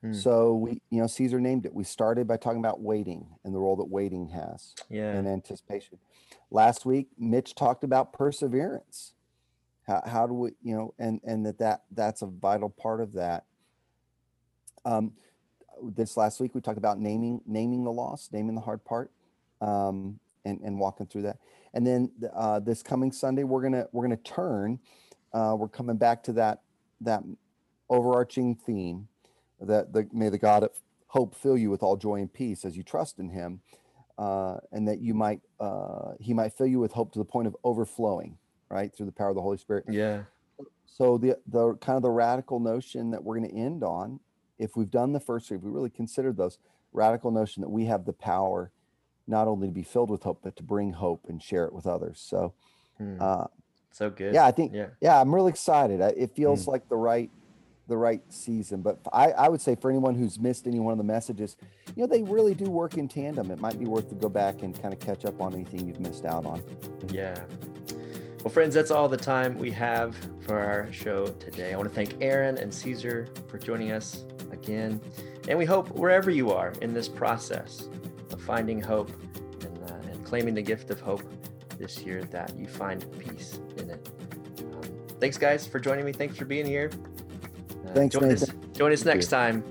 hmm. 0.00 0.12
so 0.12 0.54
we 0.54 0.80
you 0.90 1.00
know 1.00 1.06
caesar 1.06 1.40
named 1.40 1.66
it 1.66 1.74
we 1.74 1.84
started 1.84 2.26
by 2.26 2.36
talking 2.36 2.60
about 2.60 2.80
waiting 2.80 3.26
and 3.44 3.54
the 3.54 3.58
role 3.58 3.76
that 3.76 3.88
waiting 3.88 4.28
has 4.28 4.74
yeah 4.88 5.12
and 5.12 5.28
anticipation 5.28 5.98
last 6.50 6.86
week 6.86 7.08
mitch 7.18 7.54
talked 7.54 7.84
about 7.84 8.12
perseverance 8.12 9.12
how, 9.90 10.02
how 10.06 10.26
do 10.26 10.34
we 10.34 10.50
you 10.62 10.76
know 10.76 10.94
and 10.98 11.20
and 11.24 11.44
that 11.46 11.58
that 11.58 11.82
that's 11.92 12.22
a 12.22 12.26
vital 12.26 12.70
part 12.70 13.00
of 13.00 13.12
that 13.14 13.44
um 14.84 15.12
this 15.82 16.16
last 16.16 16.40
week 16.40 16.54
we 16.54 16.60
talked 16.60 16.78
about 16.78 16.98
naming 16.98 17.40
naming 17.46 17.84
the 17.84 17.92
loss, 17.92 18.28
naming 18.32 18.54
the 18.54 18.60
hard 18.60 18.84
part, 18.84 19.10
um, 19.60 20.18
and 20.44 20.60
and 20.60 20.78
walking 20.78 21.06
through 21.06 21.22
that. 21.22 21.38
And 21.74 21.86
then 21.86 22.10
uh, 22.34 22.60
this 22.60 22.82
coming 22.82 23.12
Sunday 23.12 23.44
we're 23.44 23.62
gonna 23.62 23.86
we're 23.92 24.04
gonna 24.04 24.16
turn. 24.16 24.78
Uh, 25.32 25.54
we're 25.56 25.68
coming 25.68 25.96
back 25.96 26.22
to 26.24 26.32
that 26.34 26.62
that 27.00 27.22
overarching 27.88 28.56
theme 28.56 29.08
that 29.60 29.92
the 29.92 30.08
may 30.12 30.28
the 30.28 30.38
God 30.38 30.64
of 30.64 30.70
hope 31.08 31.34
fill 31.34 31.56
you 31.56 31.70
with 31.70 31.82
all 31.82 31.96
joy 31.96 32.16
and 32.16 32.32
peace 32.32 32.64
as 32.64 32.76
you 32.76 32.82
trust 32.82 33.18
in 33.18 33.30
Him, 33.30 33.60
uh, 34.18 34.58
and 34.72 34.88
that 34.88 35.00
you 35.00 35.14
might 35.14 35.40
uh, 35.60 36.12
He 36.20 36.34
might 36.34 36.52
fill 36.54 36.66
you 36.66 36.80
with 36.80 36.92
hope 36.92 37.12
to 37.12 37.18
the 37.18 37.24
point 37.24 37.46
of 37.46 37.56
overflowing, 37.64 38.38
right 38.70 38.94
through 38.94 39.06
the 39.06 39.12
power 39.12 39.28
of 39.28 39.34
the 39.34 39.42
Holy 39.42 39.58
Spirit. 39.58 39.84
Yeah. 39.88 40.22
So 40.86 41.18
the 41.18 41.38
the 41.46 41.74
kind 41.76 41.96
of 41.96 42.02
the 42.02 42.10
radical 42.10 42.60
notion 42.60 43.10
that 43.10 43.24
we're 43.24 43.38
going 43.38 43.50
to 43.50 43.56
end 43.56 43.82
on 43.82 44.20
if 44.58 44.76
we've 44.76 44.90
done 44.90 45.12
the 45.12 45.20
first 45.20 45.48
three, 45.48 45.56
if 45.56 45.62
we 45.62 45.70
really 45.70 45.90
considered 45.90 46.36
those, 46.36 46.58
radical 46.92 47.30
notion 47.30 47.62
that 47.62 47.70
we 47.70 47.86
have 47.86 48.04
the 48.04 48.12
power 48.12 48.70
not 49.26 49.48
only 49.48 49.68
to 49.68 49.72
be 49.72 49.82
filled 49.82 50.10
with 50.10 50.22
hope, 50.22 50.40
but 50.42 50.56
to 50.56 50.62
bring 50.62 50.92
hope 50.92 51.24
and 51.28 51.42
share 51.42 51.64
it 51.64 51.72
with 51.72 51.86
others. 51.86 52.20
So, 52.24 52.52
mm. 53.00 53.20
uh, 53.20 53.46
so 53.92 54.10
good. 54.10 54.34
Yeah, 54.34 54.44
I 54.44 54.50
think. 54.50 54.72
Yeah, 54.74 54.88
yeah 55.00 55.20
I'm 55.20 55.34
really 55.34 55.50
excited. 55.50 56.00
It 56.00 56.34
feels 56.34 56.64
mm. 56.64 56.68
like 56.68 56.88
the 56.88 56.96
right, 56.96 57.30
the 57.88 57.96
right 57.96 58.20
season. 58.28 58.82
But 58.82 58.98
I, 59.12 59.30
I 59.30 59.48
would 59.48 59.60
say 59.60 59.76
for 59.76 59.90
anyone 59.90 60.14
who's 60.16 60.38
missed 60.38 60.66
any 60.66 60.80
one 60.80 60.92
of 60.92 60.98
the 60.98 61.04
messages, 61.04 61.56
you 61.96 62.02
know, 62.02 62.06
they 62.06 62.22
really 62.22 62.54
do 62.54 62.64
work 62.70 62.98
in 62.98 63.08
tandem. 63.08 63.50
It 63.50 63.60
might 63.60 63.78
be 63.78 63.86
worth 63.86 64.08
to 64.10 64.14
go 64.14 64.28
back 64.28 64.62
and 64.62 64.80
kind 64.80 64.92
of 64.92 65.00
catch 65.00 65.24
up 65.24 65.40
on 65.40 65.54
anything 65.54 65.86
you've 65.86 66.00
missed 66.00 66.24
out 66.24 66.44
on. 66.44 66.62
Yeah. 67.10 67.40
Well, 68.42 68.50
friends, 68.50 68.74
that's 68.74 68.90
all 68.90 69.06
the 69.06 69.18
time 69.18 69.58
we 69.58 69.70
have 69.72 70.16
for 70.40 70.58
our 70.58 70.90
show 70.90 71.26
today. 71.26 71.74
I 71.74 71.76
want 71.76 71.90
to 71.90 71.94
thank 71.94 72.22
Aron 72.22 72.56
and 72.56 72.72
Caesar 72.72 73.28
for 73.48 73.58
joining 73.58 73.92
us 73.92 74.24
again. 74.50 74.98
And 75.48 75.58
we 75.58 75.66
hope 75.66 75.90
wherever 75.90 76.30
you 76.30 76.50
are 76.50 76.72
in 76.80 76.94
this 76.94 77.06
process 77.06 77.88
of 78.32 78.40
finding 78.40 78.80
hope 78.80 79.10
and, 79.60 79.90
uh, 79.90 80.10
and 80.10 80.24
claiming 80.24 80.54
the 80.54 80.62
gift 80.62 80.90
of 80.90 81.00
hope 81.00 81.22
this 81.78 81.98
year, 81.98 82.24
that 82.24 82.56
you 82.56 82.66
find 82.66 83.04
peace 83.18 83.60
in 83.76 83.90
it. 83.90 84.08
Um, 84.72 84.90
thanks, 85.18 85.36
guys, 85.36 85.66
for 85.66 85.78
joining 85.78 86.06
me. 86.06 86.12
Thanks 86.12 86.38
for 86.38 86.46
being 86.46 86.64
here. 86.64 86.90
Uh, 87.86 87.92
thanks, 87.92 88.14
join 88.14 88.32
us, 88.32 88.46
join 88.72 88.90
us 88.90 89.04
next 89.04 89.26
time 89.26 89.62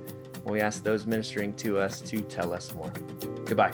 when 0.43 0.53
we 0.53 0.61
ask 0.61 0.83
those 0.83 1.07
ministering 1.07 1.53
to 1.53 1.79
us 1.79 2.01
to 2.01 2.21
tell 2.21 2.53
us 2.53 2.73
more. 2.75 2.91
Goodbye. 3.45 3.71